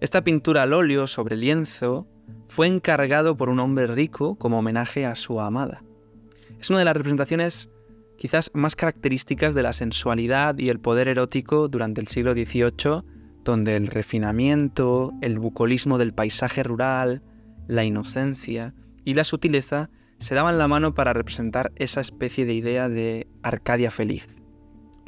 Esta 0.00 0.24
pintura 0.24 0.64
al 0.64 0.72
óleo 0.72 1.06
sobre 1.06 1.36
lienzo 1.36 2.08
fue 2.48 2.66
encargado 2.66 3.36
por 3.36 3.48
un 3.48 3.60
hombre 3.60 3.86
rico 3.86 4.34
como 4.34 4.58
homenaje 4.58 5.06
a 5.06 5.14
su 5.14 5.40
amada. 5.40 5.84
Es 6.58 6.70
una 6.70 6.80
de 6.80 6.86
las 6.86 6.96
representaciones 6.96 7.70
quizás 8.18 8.50
más 8.52 8.74
características 8.74 9.54
de 9.54 9.62
la 9.62 9.72
sensualidad 9.72 10.58
y 10.58 10.70
el 10.70 10.80
poder 10.80 11.06
erótico 11.06 11.68
durante 11.68 12.00
el 12.00 12.08
siglo 12.08 12.32
XVIII, 12.32 13.04
donde 13.44 13.76
el 13.76 13.86
refinamiento, 13.86 15.12
el 15.22 15.38
bucolismo 15.38 15.98
del 15.98 16.14
paisaje 16.14 16.64
rural, 16.64 17.22
la 17.68 17.84
inocencia 17.84 18.74
y 19.04 19.14
la 19.14 19.22
sutileza 19.22 19.88
se 20.18 20.34
daban 20.34 20.58
la 20.58 20.68
mano 20.68 20.94
para 20.94 21.12
representar 21.12 21.72
esa 21.76 22.00
especie 22.00 22.44
de 22.46 22.54
idea 22.54 22.88
de 22.88 23.26
Arcadia 23.42 23.90
feliz, 23.90 24.26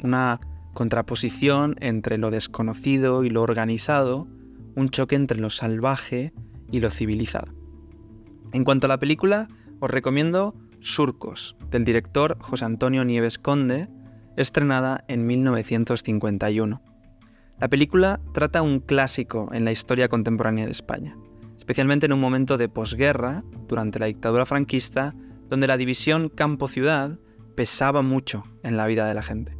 una 0.03 0.39
contraposición 0.73 1.75
entre 1.79 2.17
lo 2.17 2.31
desconocido 2.31 3.23
y 3.23 3.29
lo 3.29 3.41
organizado, 3.41 4.27
un 4.75 4.89
choque 4.89 5.15
entre 5.15 5.39
lo 5.39 5.49
salvaje 5.49 6.33
y 6.71 6.79
lo 6.79 6.89
civilizado. 6.89 7.53
En 8.53 8.63
cuanto 8.63 8.87
a 8.87 8.89
la 8.89 8.99
película, 8.99 9.47
os 9.79 9.89
recomiendo 9.89 10.55
Surcos, 10.79 11.57
del 11.69 11.85
director 11.85 12.37
José 12.39 12.65
Antonio 12.65 13.03
Nieves 13.03 13.37
Conde, 13.37 13.89
estrenada 14.37 15.03
en 15.07 15.25
1951. 15.25 16.81
La 17.59 17.67
película 17.67 18.21
trata 18.33 18.61
un 18.61 18.79
clásico 18.79 19.49
en 19.51 19.65
la 19.65 19.71
historia 19.71 20.07
contemporánea 20.07 20.65
de 20.65 20.71
España, 20.71 21.17
especialmente 21.59 22.05
en 22.05 22.13
un 22.13 22.21
momento 22.21 22.57
de 22.57 22.69
posguerra, 22.69 23.43
durante 23.67 23.99
la 23.99 24.05
dictadura 24.05 24.45
franquista, 24.45 25.13
donde 25.49 25.67
la 25.67 25.75
división 25.75 26.29
campo-ciudad 26.29 27.19
pesaba 27.55 28.01
mucho 28.01 28.45
en 28.63 28.77
la 28.77 28.87
vida 28.87 29.05
de 29.05 29.13
la 29.13 29.23
gente. 29.23 29.57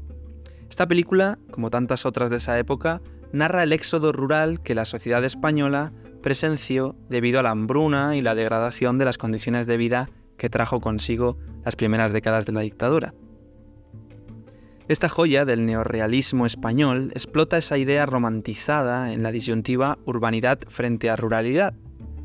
Esta 0.69 0.87
película, 0.87 1.37
como 1.51 1.69
tantas 1.69 2.05
otras 2.05 2.29
de 2.29 2.37
esa 2.37 2.57
época, 2.57 3.01
narra 3.33 3.63
el 3.63 3.73
éxodo 3.73 4.13
rural 4.13 4.61
que 4.61 4.75
la 4.75 4.85
sociedad 4.85 5.25
española 5.25 5.91
presenció 6.23 6.95
debido 7.09 7.41
a 7.41 7.43
la 7.43 7.49
hambruna 7.49 8.15
y 8.15 8.21
la 8.21 8.33
degradación 8.33 8.97
de 8.97 9.03
las 9.03 9.17
condiciones 9.17 9.67
de 9.67 9.75
vida 9.75 10.09
que 10.37 10.49
trajo 10.49 10.79
consigo 10.79 11.37
las 11.65 11.75
primeras 11.75 12.13
décadas 12.13 12.45
de 12.45 12.53
la 12.53 12.61
dictadura. 12.61 13.13
Esta 14.87 15.09
joya 15.09 15.43
del 15.43 15.65
neorrealismo 15.65 16.45
español 16.45 17.11
explota 17.13 17.57
esa 17.57 17.77
idea 17.77 18.05
romantizada 18.05 19.11
en 19.11 19.21
la 19.21 19.33
disyuntiva 19.33 19.99
urbanidad 20.05 20.59
frente 20.69 21.09
a 21.09 21.17
ruralidad, 21.17 21.75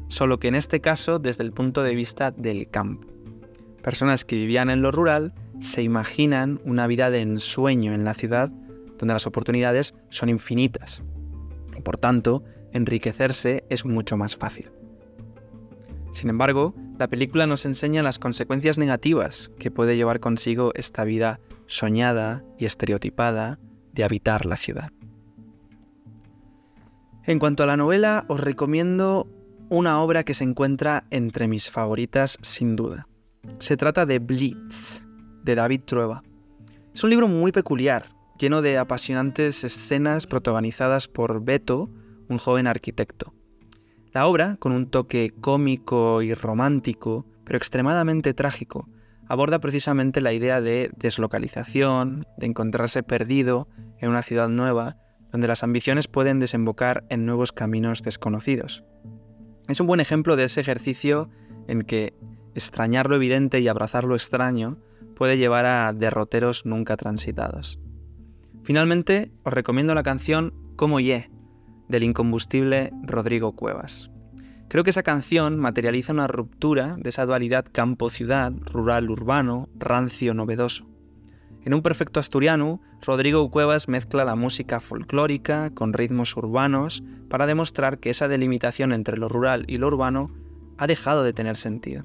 solo 0.08 0.38
que 0.38 0.48
en 0.48 0.54
este 0.54 0.80
caso 0.80 1.18
desde 1.18 1.44
el 1.44 1.52
punto 1.52 1.82
de 1.82 1.94
vista 1.94 2.30
del 2.30 2.68
campo. 2.68 3.08
Personas 3.82 4.24
que 4.24 4.36
vivían 4.36 4.70
en 4.70 4.82
lo 4.82 4.90
rural 4.90 5.34
se 5.60 5.82
imaginan 5.82 6.60
una 6.64 6.86
vida 6.86 7.10
de 7.10 7.20
ensueño 7.20 7.92
en 7.92 8.04
la 8.04 8.14
ciudad 8.14 8.50
donde 8.98 9.14
las 9.14 9.26
oportunidades 9.26 9.94
son 10.08 10.28
infinitas. 10.28 11.02
Y 11.76 11.80
por 11.82 11.96
tanto, 11.96 12.44
enriquecerse 12.72 13.64
es 13.68 13.84
mucho 13.84 14.16
más 14.16 14.36
fácil. 14.36 14.70
Sin 16.12 16.30
embargo, 16.30 16.74
la 16.98 17.08
película 17.08 17.46
nos 17.46 17.66
enseña 17.66 18.02
las 18.02 18.18
consecuencias 18.18 18.78
negativas 18.78 19.50
que 19.58 19.70
puede 19.70 19.96
llevar 19.96 20.20
consigo 20.20 20.70
esta 20.74 21.04
vida 21.04 21.40
soñada 21.66 22.44
y 22.56 22.66
estereotipada 22.66 23.58
de 23.92 24.04
habitar 24.04 24.46
la 24.46 24.56
ciudad. 24.56 24.90
En 27.24 27.38
cuanto 27.38 27.62
a 27.62 27.66
la 27.66 27.76
novela, 27.76 28.26
os 28.28 28.40
recomiendo 28.40 29.26
una 29.68 30.00
obra 30.00 30.24
que 30.24 30.34
se 30.34 30.44
encuentra 30.44 31.04
entre 31.10 31.48
mis 31.48 31.70
favoritas 31.70 32.38
sin 32.42 32.76
duda. 32.76 33.08
Se 33.58 33.76
trata 33.76 34.06
de 34.06 34.18
Blitz, 34.18 35.02
de 35.42 35.54
David 35.54 35.82
Trueba. 35.84 36.22
Es 36.94 37.04
un 37.04 37.10
libro 37.10 37.28
muy 37.28 37.52
peculiar, 37.52 38.06
lleno 38.38 38.62
de 38.62 38.78
apasionantes 38.78 39.64
escenas 39.64 40.26
protagonizadas 40.26 41.08
por 41.08 41.44
Beto, 41.44 41.90
un 42.28 42.38
joven 42.38 42.66
arquitecto. 42.66 43.34
La 44.12 44.26
obra, 44.26 44.56
con 44.58 44.72
un 44.72 44.86
toque 44.86 45.32
cómico 45.40 46.22
y 46.22 46.34
romántico, 46.34 47.26
pero 47.44 47.56
extremadamente 47.56 48.32
trágico, 48.32 48.88
aborda 49.28 49.58
precisamente 49.58 50.20
la 50.20 50.32
idea 50.32 50.60
de 50.60 50.90
deslocalización, 50.96 52.26
de 52.36 52.46
encontrarse 52.46 53.02
perdido 53.02 53.68
en 53.98 54.10
una 54.10 54.22
ciudad 54.22 54.48
nueva, 54.48 54.96
donde 55.32 55.48
las 55.48 55.64
ambiciones 55.64 56.06
pueden 56.06 56.38
desembocar 56.38 57.04
en 57.08 57.26
nuevos 57.26 57.52
caminos 57.52 58.02
desconocidos. 58.02 58.84
Es 59.68 59.80
un 59.80 59.86
buen 59.86 60.00
ejemplo 60.00 60.36
de 60.36 60.44
ese 60.44 60.60
ejercicio 60.60 61.30
en 61.68 61.82
que 61.82 62.12
extrañar 62.54 63.08
lo 63.08 63.16
evidente 63.16 63.60
y 63.60 63.68
abrazar 63.68 64.04
lo 64.04 64.14
extraño 64.14 64.78
puede 65.16 65.38
llevar 65.38 65.64
a 65.64 65.92
derroteros 65.92 66.66
nunca 66.66 66.96
transitados. 66.96 67.80
Finalmente, 68.62 69.32
os 69.42 69.52
recomiendo 69.52 69.94
la 69.94 70.02
canción 70.02 70.52
Como 70.76 71.00
Ye, 71.00 71.30
del 71.88 72.02
incombustible 72.02 72.92
Rodrigo 73.02 73.54
Cuevas. 73.54 74.10
Creo 74.68 74.84
que 74.84 74.90
esa 74.90 75.02
canción 75.02 75.58
materializa 75.58 76.12
una 76.12 76.26
ruptura 76.26 76.96
de 76.98 77.10
esa 77.10 77.26
dualidad 77.26 77.66
campo-ciudad, 77.70 78.52
rural-urbano, 78.64 79.68
rancio-novedoso. 79.76 80.93
En 81.64 81.72
un 81.72 81.80
perfecto 81.80 82.20
asturiano, 82.20 82.82
Rodrigo 83.00 83.50
Cuevas 83.50 83.88
mezcla 83.88 84.26
la 84.26 84.36
música 84.36 84.80
folclórica 84.80 85.70
con 85.70 85.94
ritmos 85.94 86.36
urbanos 86.36 87.02
para 87.30 87.46
demostrar 87.46 87.98
que 87.98 88.10
esa 88.10 88.28
delimitación 88.28 88.92
entre 88.92 89.16
lo 89.16 89.30
rural 89.30 89.64
y 89.66 89.78
lo 89.78 89.86
urbano 89.86 90.30
ha 90.76 90.86
dejado 90.86 91.24
de 91.24 91.32
tener 91.32 91.56
sentido. 91.56 92.04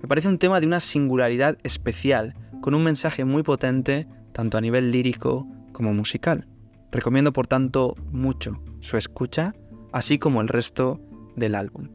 Me 0.00 0.08
parece 0.08 0.28
un 0.28 0.38
tema 0.38 0.60
de 0.60 0.66
una 0.66 0.80
singularidad 0.80 1.58
especial, 1.62 2.34
con 2.62 2.74
un 2.74 2.82
mensaje 2.82 3.26
muy 3.26 3.42
potente 3.42 4.08
tanto 4.32 4.56
a 4.56 4.62
nivel 4.62 4.90
lírico 4.90 5.46
como 5.72 5.92
musical. 5.92 6.48
Recomiendo 6.90 7.34
por 7.34 7.46
tanto 7.46 7.96
mucho 8.10 8.62
su 8.80 8.96
escucha, 8.96 9.52
así 9.92 10.18
como 10.18 10.40
el 10.40 10.48
resto 10.48 11.02
del 11.36 11.54
álbum. 11.54 11.90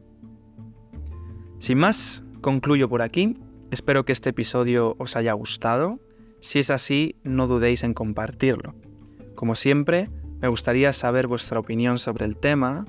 Sin 1.58 1.78
más, 1.78 2.22
concluyo 2.42 2.88
por 2.88 3.02
aquí. 3.02 3.36
Espero 3.72 4.04
que 4.04 4.12
este 4.12 4.30
episodio 4.30 4.94
os 4.98 5.16
haya 5.16 5.32
gustado. 5.32 5.98
Si 6.40 6.58
es 6.58 6.70
así, 6.70 7.16
no 7.22 7.46
dudéis 7.46 7.82
en 7.82 7.94
compartirlo. 7.94 8.74
Como 9.34 9.54
siempre, 9.54 10.10
me 10.40 10.48
gustaría 10.48 10.92
saber 10.92 11.26
vuestra 11.26 11.58
opinión 11.58 11.98
sobre 11.98 12.24
el 12.24 12.36
tema. 12.36 12.84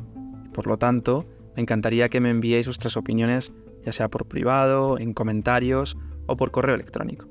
Por 0.53 0.67
lo 0.67 0.77
tanto, 0.77 1.25
me 1.55 1.61
encantaría 1.61 2.09
que 2.09 2.21
me 2.21 2.29
enviéis 2.29 2.67
vuestras 2.67 2.97
opiniones, 2.97 3.53
ya 3.85 3.91
sea 3.91 4.09
por 4.09 4.27
privado, 4.27 4.99
en 4.99 5.13
comentarios 5.13 5.97
o 6.27 6.37
por 6.37 6.51
correo 6.51 6.75
electrónico. 6.75 7.27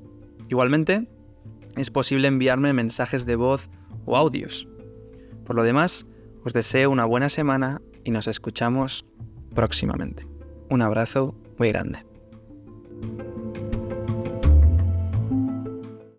Igualmente, 0.49 1.07
es 1.75 1.91
posible 1.91 2.27
enviarme 2.27 2.73
mensajes 2.73 3.25
de 3.25 3.35
voz 3.35 3.69
o 4.05 4.17
audios. 4.17 4.67
Por 5.45 5.55
lo 5.55 5.63
demás, 5.63 6.07
os 6.43 6.53
deseo 6.53 6.89
una 6.89 7.05
buena 7.05 7.29
semana 7.29 7.81
y 8.03 8.11
nos 8.11 8.27
escuchamos 8.27 9.05
próximamente. 9.53 10.27
Un 10.69 10.81
abrazo 10.81 11.35
muy 11.57 11.69
grande. 11.69 12.05